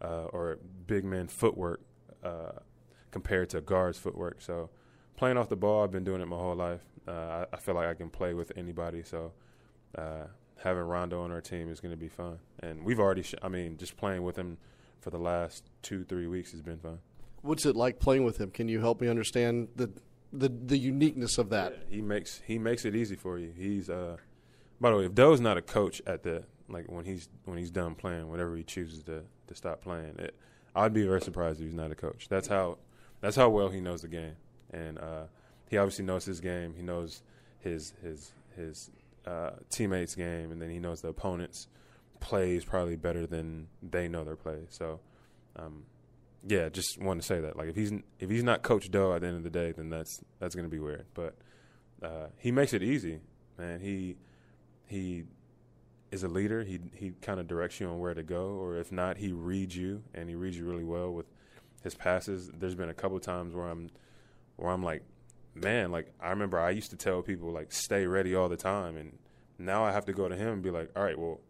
uh, 0.00 0.24
or 0.32 0.58
big 0.86 1.04
man 1.04 1.28
footwork. 1.28 1.80
Uh, 2.22 2.52
compared 3.12 3.50
to 3.50 3.60
guards' 3.60 3.98
footwork. 3.98 4.40
So 4.40 4.70
playing 5.16 5.36
off 5.36 5.48
the 5.48 5.56
ball, 5.56 5.84
I've 5.84 5.92
been 5.92 6.02
doing 6.02 6.20
it 6.20 6.26
my 6.26 6.36
whole 6.36 6.56
life. 6.56 6.80
Uh, 7.06 7.12
I, 7.12 7.46
I, 7.52 7.56
feel 7.58 7.76
like 7.76 7.86
I 7.86 7.94
can 7.94 8.10
play 8.10 8.34
with 8.34 8.50
anybody. 8.56 9.02
So 9.04 9.32
uh, 9.96 10.24
having 10.56 10.82
Rondo 10.82 11.20
on 11.20 11.30
our 11.30 11.40
team 11.40 11.70
is 11.70 11.78
going 11.78 11.92
to 11.92 11.96
be 11.96 12.08
fun. 12.08 12.38
And 12.60 12.84
we've 12.84 12.98
already, 12.98 13.22
sh- 13.22 13.34
I 13.42 13.48
mean, 13.48 13.76
just 13.76 13.96
playing 13.96 14.22
with 14.24 14.36
him 14.36 14.58
for 15.00 15.10
the 15.10 15.18
last 15.18 15.70
two, 15.82 16.04
three 16.04 16.26
weeks 16.26 16.50
has 16.52 16.62
been 16.62 16.78
fun. 16.78 16.98
What's 17.42 17.66
it 17.66 17.76
like 17.76 17.98
playing 17.98 18.24
with 18.24 18.38
him? 18.38 18.50
Can 18.50 18.68
you 18.68 18.80
help 18.80 19.00
me 19.00 19.08
understand 19.08 19.68
the 19.76 19.90
the, 20.34 20.48
the 20.48 20.78
uniqueness 20.78 21.36
of 21.36 21.50
that? 21.50 21.72
Yeah, 21.72 21.96
he 21.96 22.00
makes 22.00 22.40
he 22.46 22.56
makes 22.56 22.84
it 22.84 22.94
easy 22.94 23.16
for 23.16 23.36
you. 23.36 23.52
He's 23.54 23.90
uh, 23.90 24.16
by 24.80 24.90
the 24.90 24.96
way, 24.96 25.04
if 25.06 25.14
Doe's 25.14 25.40
not 25.40 25.58
a 25.58 25.62
coach 25.62 26.00
at 26.06 26.22
the 26.22 26.44
like 26.68 26.90
when 26.90 27.04
he's 27.04 27.28
when 27.44 27.58
he's 27.58 27.70
done 27.70 27.94
playing, 27.94 28.28
whenever 28.28 28.56
he 28.56 28.62
chooses 28.62 29.02
to 29.04 29.22
to 29.46 29.54
stop 29.54 29.82
playing, 29.82 30.16
it, 30.18 30.34
I'd 30.74 30.92
be 30.92 31.06
very 31.06 31.20
surprised 31.20 31.60
if 31.60 31.66
he's 31.66 31.74
not 31.74 31.90
a 31.90 31.94
coach. 31.94 32.28
That's 32.28 32.48
how 32.48 32.78
that's 33.20 33.36
how 33.36 33.48
well 33.50 33.68
he 33.68 33.80
knows 33.80 34.02
the 34.02 34.08
game, 34.08 34.36
and 34.72 34.98
uh, 34.98 35.24
he 35.68 35.78
obviously 35.78 36.04
knows 36.04 36.24
his 36.24 36.40
game. 36.40 36.74
He 36.74 36.82
knows 36.82 37.22
his 37.60 37.94
his 38.02 38.32
his 38.56 38.90
uh, 39.26 39.52
teammates' 39.70 40.14
game, 40.14 40.50
and 40.50 40.60
then 40.60 40.70
he 40.70 40.78
knows 40.78 41.00
the 41.00 41.08
opponent's 41.08 41.68
plays 42.20 42.64
probably 42.64 42.96
better 42.96 43.26
than 43.26 43.68
they 43.82 44.08
know 44.08 44.24
their 44.24 44.36
plays. 44.36 44.68
So, 44.70 45.00
um, 45.56 45.84
yeah, 46.46 46.68
just 46.68 47.00
want 47.00 47.20
to 47.20 47.26
say 47.26 47.40
that. 47.40 47.56
Like, 47.56 47.68
if 47.68 47.76
he's 47.76 47.92
if 48.18 48.30
he's 48.30 48.42
not 48.42 48.62
Coach 48.62 48.90
Doe 48.90 49.12
at 49.14 49.20
the 49.20 49.28
end 49.28 49.36
of 49.36 49.42
the 49.42 49.50
day, 49.50 49.72
then 49.72 49.90
that's 49.90 50.22
that's 50.38 50.54
going 50.54 50.66
to 50.66 50.70
be 50.70 50.78
weird. 50.78 51.06
But 51.14 51.36
uh, 52.02 52.26
he 52.38 52.50
makes 52.50 52.72
it 52.72 52.82
easy, 52.82 53.20
man. 53.58 53.80
He 53.80 54.16
he 54.86 55.24
is 56.12 56.22
a 56.22 56.28
leader. 56.28 56.62
He 56.62 56.78
he 56.94 57.12
kind 57.22 57.40
of 57.40 57.48
directs 57.48 57.80
you 57.80 57.88
on 57.88 57.98
where 57.98 58.14
to 58.14 58.22
go, 58.22 58.50
or 58.50 58.76
if 58.76 58.92
not, 58.92 59.16
he 59.16 59.32
reads 59.32 59.74
you, 59.74 60.04
and 60.14 60.28
he 60.28 60.36
reads 60.36 60.56
you 60.56 60.64
really 60.64 60.84
well 60.84 61.10
with 61.10 61.26
his 61.82 61.94
passes. 61.94 62.50
There's 62.56 62.76
been 62.76 62.90
a 62.90 62.94
couple 62.94 63.18
times 63.18 63.54
where 63.54 63.66
I'm 63.66 63.90
where 64.56 64.70
I'm 64.70 64.82
like, 64.82 65.02
man, 65.54 65.90
like 65.90 66.12
I 66.20 66.30
remember 66.30 66.60
I 66.60 66.70
used 66.70 66.90
to 66.90 66.96
tell 66.96 67.22
people 67.22 67.50
like 67.50 67.72
stay 67.72 68.06
ready 68.06 68.34
all 68.34 68.48
the 68.48 68.56
time, 68.56 68.96
and 68.96 69.18
now 69.58 69.84
I 69.84 69.90
have 69.90 70.04
to 70.04 70.12
go 70.12 70.28
to 70.28 70.36
him 70.36 70.48
and 70.48 70.62
be 70.62 70.70
like, 70.70 70.90
all 70.94 71.02
right, 71.02 71.18
well, 71.18 71.40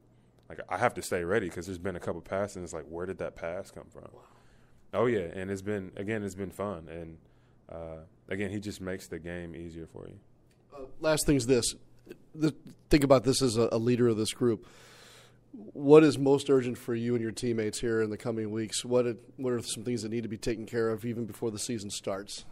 like 0.48 0.60
I 0.68 0.78
have 0.78 0.94
to 0.94 1.02
stay 1.02 1.24
ready 1.24 1.48
because 1.48 1.66
there's 1.66 1.78
been 1.78 1.96
a 1.96 2.00
couple 2.00 2.20
passes. 2.20 2.56
And 2.56 2.64
it's 2.64 2.72
like, 2.72 2.86
where 2.88 3.04
did 3.04 3.18
that 3.18 3.34
pass 3.34 3.70
come 3.70 3.86
from? 3.92 4.08
Wow. 4.12 4.20
Oh 4.94 5.06
yeah, 5.06 5.28
and 5.34 5.50
it's 5.50 5.62
been 5.62 5.90
again, 5.96 6.22
it's 6.22 6.34
been 6.34 6.50
fun, 6.50 6.88
and 6.88 7.18
uh, 7.68 8.04
again, 8.28 8.50
he 8.50 8.60
just 8.60 8.80
makes 8.80 9.08
the 9.08 9.18
game 9.18 9.56
easier 9.56 9.86
for 9.86 10.06
you. 10.06 10.18
Uh, 10.72 10.84
last 11.00 11.26
thing's 11.26 11.46
this: 11.46 11.74
the, 12.34 12.54
think 12.90 13.04
about 13.04 13.24
this 13.24 13.42
as 13.42 13.56
a, 13.56 13.68
a 13.72 13.78
leader 13.78 14.08
of 14.08 14.16
this 14.16 14.32
group 14.32 14.66
what 15.52 16.02
is 16.02 16.18
most 16.18 16.48
urgent 16.48 16.78
for 16.78 16.94
you 16.94 17.14
and 17.14 17.22
your 17.22 17.30
teammates 17.30 17.80
here 17.80 18.00
in 18.00 18.10
the 18.10 18.16
coming 18.16 18.50
weeks? 18.50 18.84
What 18.84 19.06
are, 19.06 19.16
what 19.36 19.52
are 19.52 19.62
some 19.62 19.84
things 19.84 20.02
that 20.02 20.10
need 20.10 20.22
to 20.22 20.28
be 20.28 20.38
taken 20.38 20.66
care 20.66 20.88
of 20.88 21.04
even 21.04 21.26
before 21.26 21.50
the 21.50 21.58
season 21.58 21.90
starts? 21.90 22.44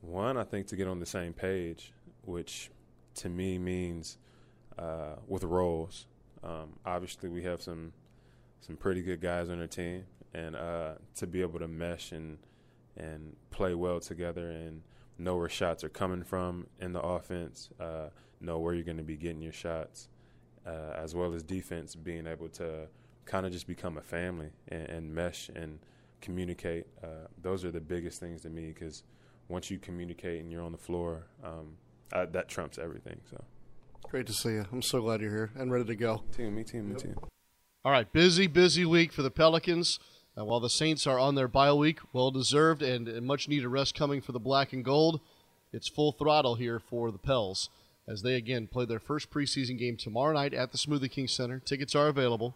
One, 0.00 0.36
I 0.36 0.44
think 0.44 0.66
to 0.68 0.76
get 0.76 0.88
on 0.88 0.98
the 0.98 1.06
same 1.06 1.32
page, 1.32 1.92
which 2.24 2.70
to 3.16 3.28
me 3.28 3.58
means 3.58 4.18
uh, 4.78 5.16
with 5.28 5.44
roles. 5.44 6.06
Um, 6.42 6.72
obviously, 6.84 7.28
we 7.28 7.42
have 7.44 7.62
some 7.62 7.92
some 8.62 8.76
pretty 8.76 9.02
good 9.02 9.20
guys 9.20 9.48
on 9.48 9.60
our 9.60 9.66
team, 9.66 10.04
and 10.32 10.56
uh, 10.56 10.92
to 11.16 11.26
be 11.26 11.42
able 11.42 11.58
to 11.58 11.68
mesh 11.68 12.12
and 12.12 12.38
and 12.96 13.36
play 13.50 13.74
well 13.74 14.00
together 14.00 14.50
and 14.50 14.82
know 15.20 15.36
where 15.36 15.48
shots 15.48 15.84
are 15.84 15.88
coming 15.88 16.22
from 16.22 16.66
in 16.80 16.92
the 16.92 17.00
offense, 17.00 17.70
uh, 17.78 18.08
know 18.40 18.58
where 18.58 18.74
you're 18.74 18.84
going 18.84 18.96
to 18.96 19.02
be 19.02 19.16
getting 19.16 19.42
your 19.42 19.52
shots 19.52 20.08
uh, 20.66 20.92
as 20.96 21.14
well 21.14 21.34
as 21.34 21.42
defense 21.42 21.94
being 21.94 22.26
able 22.26 22.48
to 22.48 22.86
kind 23.24 23.46
of 23.46 23.52
just 23.52 23.66
become 23.66 23.96
a 23.96 24.02
family 24.02 24.50
and, 24.68 24.88
and 24.88 25.14
mesh 25.14 25.48
and 25.54 25.78
communicate. 26.20 26.86
Uh, 27.02 27.26
those 27.40 27.64
are 27.64 27.70
the 27.70 27.80
biggest 27.80 28.20
things 28.20 28.42
to 28.42 28.50
me 28.50 28.68
because 28.68 29.02
once 29.48 29.70
you 29.70 29.78
communicate 29.78 30.40
and 30.40 30.50
you're 30.50 30.62
on 30.62 30.72
the 30.72 30.78
floor, 30.78 31.26
um, 31.44 31.76
I, 32.12 32.24
that 32.26 32.48
trumps 32.48 32.78
everything. 32.78 33.20
So 33.30 33.42
great 34.04 34.26
to 34.26 34.32
see 34.32 34.50
you. 34.50 34.66
I'm 34.72 34.82
so 34.82 35.00
glad 35.00 35.20
you're 35.20 35.30
here 35.30 35.50
and 35.56 35.70
ready 35.70 35.84
to 35.84 35.96
go. 35.96 36.24
Team, 36.36 36.54
me 36.54 36.64
too, 36.64 36.82
me 36.82 36.94
too. 36.96 37.14
All 37.84 37.92
right, 37.92 38.10
busy, 38.12 38.46
busy 38.46 38.84
week 38.84 39.12
for 39.12 39.22
the 39.22 39.30
Pelicans. 39.30 39.98
Uh, 40.38 40.44
while 40.44 40.60
the 40.60 40.70
Saints 40.70 41.06
are 41.06 41.18
on 41.18 41.34
their 41.34 41.48
bye 41.48 41.72
week, 41.72 41.98
well 42.12 42.30
deserved 42.30 42.82
and, 42.82 43.08
and 43.08 43.26
much 43.26 43.48
needed 43.48 43.68
rest 43.68 43.94
coming 43.94 44.20
for 44.20 44.32
the 44.32 44.38
black 44.38 44.72
and 44.72 44.84
gold. 44.84 45.20
It's 45.72 45.88
full 45.88 46.12
throttle 46.12 46.54
here 46.54 46.78
for 46.78 47.10
the 47.10 47.18
Pels 47.18 47.68
as 48.08 48.22
they 48.22 48.34
again 48.34 48.66
play 48.66 48.84
their 48.84 48.98
first 48.98 49.30
preseason 49.30 49.78
game 49.78 49.96
tomorrow 49.96 50.32
night 50.32 50.54
at 50.54 50.72
the 50.72 50.78
Smoothie 50.78 51.10
King 51.10 51.28
Center. 51.28 51.60
Tickets 51.60 51.94
are 51.94 52.08
available. 52.08 52.54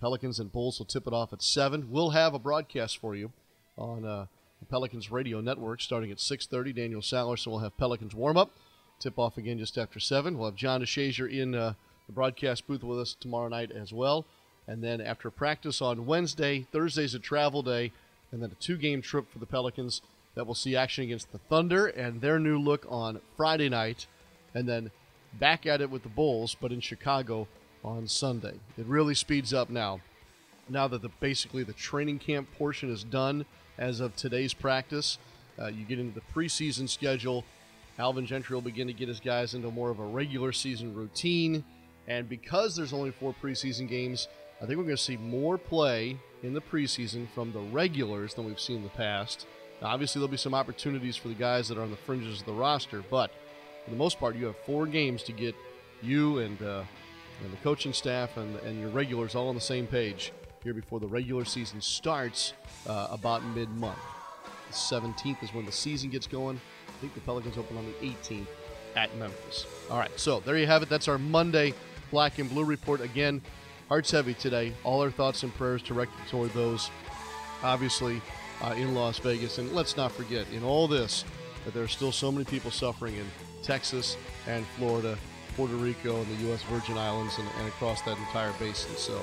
Pelicans 0.00 0.38
and 0.38 0.52
Bulls 0.52 0.78
will 0.78 0.86
tip 0.86 1.06
it 1.06 1.12
off 1.12 1.32
at 1.32 1.42
7. 1.42 1.90
We'll 1.90 2.10
have 2.10 2.34
a 2.34 2.38
broadcast 2.38 2.98
for 2.98 3.14
you 3.16 3.32
on 3.78 4.04
uh, 4.04 4.26
the 4.60 4.66
Pelicans 4.66 5.10
radio 5.10 5.40
network 5.40 5.80
starting 5.80 6.10
at 6.10 6.18
6.30. 6.18 6.74
Daniel 6.74 7.00
Sallerson 7.00 7.48
will 7.48 7.60
have 7.60 7.76
Pelicans 7.76 8.14
warm-up. 8.14 8.50
Tip 9.00 9.18
off 9.18 9.38
again 9.38 9.58
just 9.58 9.78
after 9.78 9.98
7. 9.98 10.36
We'll 10.36 10.48
have 10.48 10.56
John 10.56 10.82
DeShazier 10.82 11.30
in 11.30 11.54
uh, 11.54 11.74
the 12.06 12.12
broadcast 12.12 12.66
booth 12.66 12.84
with 12.84 13.00
us 13.00 13.16
tomorrow 13.18 13.48
night 13.48 13.70
as 13.70 13.92
well. 13.92 14.26
And 14.68 14.82
then 14.82 15.00
after 15.00 15.30
practice 15.30 15.80
on 15.80 16.06
Wednesday, 16.06 16.66
Thursday's 16.72 17.14
a 17.14 17.18
travel 17.18 17.62
day, 17.62 17.92
and 18.32 18.42
then 18.42 18.50
a 18.50 18.62
two 18.62 18.76
game 18.76 19.00
trip 19.00 19.30
for 19.30 19.38
the 19.38 19.46
Pelicans 19.46 20.02
that 20.34 20.46
will 20.46 20.54
see 20.54 20.76
action 20.76 21.04
against 21.04 21.32
the 21.32 21.38
Thunder 21.38 21.86
and 21.86 22.20
their 22.20 22.38
new 22.38 22.58
look 22.58 22.84
on 22.88 23.20
Friday 23.36 23.68
night, 23.68 24.06
and 24.54 24.68
then 24.68 24.90
back 25.38 25.66
at 25.66 25.80
it 25.80 25.90
with 25.90 26.02
the 26.02 26.08
Bulls, 26.08 26.56
but 26.60 26.72
in 26.72 26.80
Chicago 26.80 27.46
on 27.84 28.08
Sunday. 28.08 28.54
It 28.76 28.86
really 28.86 29.14
speeds 29.14 29.54
up 29.54 29.70
now. 29.70 30.00
Now 30.68 30.88
that 30.88 31.02
the 31.02 31.10
basically 31.20 31.62
the 31.62 31.72
training 31.72 32.18
camp 32.18 32.48
portion 32.58 32.90
is 32.90 33.04
done 33.04 33.46
as 33.78 34.00
of 34.00 34.16
today's 34.16 34.52
practice, 34.52 35.18
uh, 35.58 35.66
you 35.66 35.84
get 35.84 35.98
into 35.98 36.14
the 36.14 36.26
preseason 36.34 36.88
schedule. 36.88 37.44
Alvin 37.98 38.26
Gentry 38.26 38.54
will 38.54 38.62
begin 38.62 38.86
to 38.88 38.92
get 38.92 39.08
his 39.08 39.20
guys 39.20 39.54
into 39.54 39.70
more 39.70 39.90
of 39.90 40.00
a 40.00 40.04
regular 40.04 40.52
season 40.52 40.94
routine. 40.94 41.64
And 42.08 42.28
because 42.28 42.76
there's 42.76 42.92
only 42.92 43.10
four 43.10 43.34
preseason 43.42 43.88
games, 43.88 44.28
I 44.60 44.64
think 44.64 44.78
we're 44.78 44.84
going 44.84 44.96
to 44.96 45.02
see 45.02 45.18
more 45.18 45.58
play 45.58 46.18
in 46.42 46.54
the 46.54 46.60
preseason 46.60 47.28
from 47.34 47.52
the 47.52 47.60
regulars 47.60 48.34
than 48.34 48.46
we've 48.46 48.60
seen 48.60 48.78
in 48.78 48.82
the 48.82 48.88
past. 48.88 49.46
Now, 49.82 49.88
obviously, 49.88 50.20
there'll 50.20 50.30
be 50.30 50.38
some 50.38 50.54
opportunities 50.54 51.16
for 51.16 51.28
the 51.28 51.34
guys 51.34 51.68
that 51.68 51.76
are 51.76 51.82
on 51.82 51.90
the 51.90 51.96
fringes 51.96 52.40
of 52.40 52.46
the 52.46 52.52
roster, 52.52 53.04
but 53.10 53.30
for 53.84 53.90
the 53.90 53.96
most 53.96 54.18
part, 54.18 54.34
you 54.34 54.46
have 54.46 54.56
four 54.64 54.86
games 54.86 55.22
to 55.24 55.32
get 55.32 55.54
you 56.02 56.38
and, 56.38 56.60
uh, 56.62 56.82
and 57.44 57.52
the 57.52 57.56
coaching 57.58 57.92
staff 57.92 58.38
and, 58.38 58.56
and 58.60 58.80
your 58.80 58.88
regulars 58.88 59.34
all 59.34 59.48
on 59.48 59.54
the 59.54 59.60
same 59.60 59.86
page 59.86 60.32
here 60.62 60.72
before 60.72 61.00
the 61.00 61.06
regular 61.06 61.44
season 61.44 61.80
starts 61.80 62.54
uh, 62.86 63.08
about 63.10 63.44
mid 63.54 63.68
month. 63.70 63.98
The 64.68 64.74
17th 64.74 65.44
is 65.44 65.52
when 65.52 65.66
the 65.66 65.72
season 65.72 66.10
gets 66.10 66.26
going. 66.26 66.60
I 66.88 66.92
think 67.00 67.14
the 67.14 67.20
Pelicans 67.20 67.58
open 67.58 67.76
on 67.76 67.84
the 67.84 68.06
18th 68.08 68.46
at 68.96 69.14
Memphis. 69.16 69.66
All 69.90 69.98
right, 69.98 70.10
so 70.18 70.40
there 70.40 70.56
you 70.56 70.66
have 70.66 70.82
it. 70.82 70.88
That's 70.88 71.08
our 71.08 71.18
Monday 71.18 71.74
Black 72.10 72.38
and 72.38 72.48
Blue 72.48 72.64
report. 72.64 73.00
Again, 73.00 73.42
hearts 73.88 74.10
heavy 74.10 74.34
today. 74.34 74.72
All 74.84 75.02
our 75.02 75.10
thoughts 75.10 75.42
and 75.42 75.54
prayers 75.54 75.82
directed 75.82 76.26
toward 76.28 76.52
those, 76.52 76.90
obviously, 77.62 78.20
uh, 78.62 78.74
in 78.76 78.94
Las 78.94 79.18
Vegas. 79.18 79.58
And 79.58 79.72
let's 79.72 79.96
not 79.96 80.12
forget, 80.12 80.46
in 80.52 80.62
all 80.62 80.88
this, 80.88 81.24
that 81.64 81.74
there 81.74 81.82
are 81.82 81.88
still 81.88 82.12
so 82.12 82.30
many 82.32 82.44
people 82.44 82.70
suffering 82.70 83.16
in 83.16 83.26
Texas 83.62 84.16
and 84.46 84.64
Florida, 84.78 85.16
Puerto 85.56 85.74
Rico, 85.74 86.16
and 86.16 86.38
the 86.38 86.42
U.S. 86.48 86.62
Virgin 86.64 86.96
Islands, 86.96 87.38
and, 87.38 87.48
and 87.58 87.68
across 87.68 88.02
that 88.02 88.18
entire 88.18 88.52
basin. 88.58 88.94
So 88.96 89.20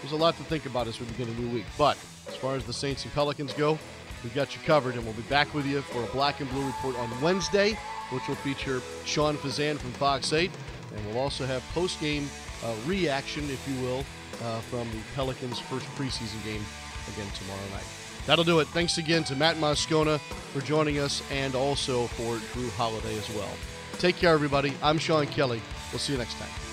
there's 0.00 0.12
a 0.12 0.16
lot 0.16 0.36
to 0.36 0.44
think 0.44 0.66
about 0.66 0.86
as 0.86 1.00
we 1.00 1.06
begin 1.06 1.28
a 1.28 1.40
new 1.40 1.48
week. 1.48 1.66
But 1.76 1.96
as 2.26 2.36
far 2.36 2.54
as 2.54 2.64
the 2.64 2.72
Saints 2.72 3.04
and 3.04 3.12
Pelicans 3.14 3.52
go, 3.52 3.78
we've 4.22 4.34
got 4.34 4.54
you 4.54 4.62
covered, 4.64 4.94
and 4.94 5.04
we'll 5.04 5.14
be 5.14 5.22
back 5.22 5.52
with 5.54 5.66
you 5.66 5.80
for 5.82 6.02
a 6.02 6.06
Black 6.06 6.40
and 6.40 6.50
Blue 6.50 6.66
report 6.66 6.96
on 6.96 7.20
Wednesday, 7.20 7.78
which 8.10 8.26
will 8.28 8.36
feature 8.36 8.80
Sean 9.04 9.36
Fazende 9.36 9.78
from 9.78 9.92
Fox 9.92 10.32
8, 10.32 10.50
and 10.94 11.06
we'll 11.06 11.18
also 11.18 11.46
have 11.46 11.62
post-game 11.74 12.28
uh, 12.64 12.74
reaction, 12.86 13.44
if 13.50 13.66
you 13.68 13.80
will, 13.82 14.04
uh, 14.44 14.60
from 14.60 14.88
the 14.90 14.98
Pelicans' 15.14 15.58
first 15.58 15.86
preseason 15.96 16.42
game 16.44 16.64
again 17.12 17.26
tomorrow 17.34 17.68
night. 17.72 17.84
That'll 18.26 18.44
do 18.44 18.60
it. 18.60 18.68
Thanks 18.68 18.98
again 18.98 19.24
to 19.24 19.36
Matt 19.36 19.56
Moscona 19.56 20.20
for 20.52 20.60
joining 20.60 20.98
us 20.98 21.22
and 21.30 21.54
also 21.54 22.06
for 22.08 22.36
Jrue 22.36 22.70
Holiday 22.72 23.16
as 23.16 23.28
well. 23.30 23.50
Take 23.94 24.16
care, 24.16 24.34
everybody. 24.34 24.74
I'm 24.82 24.98
Sean 24.98 25.26
Kelly. 25.26 25.62
We'll 25.92 25.98
see 25.98 26.12
you 26.12 26.18
next 26.18 26.34
time. 26.34 26.67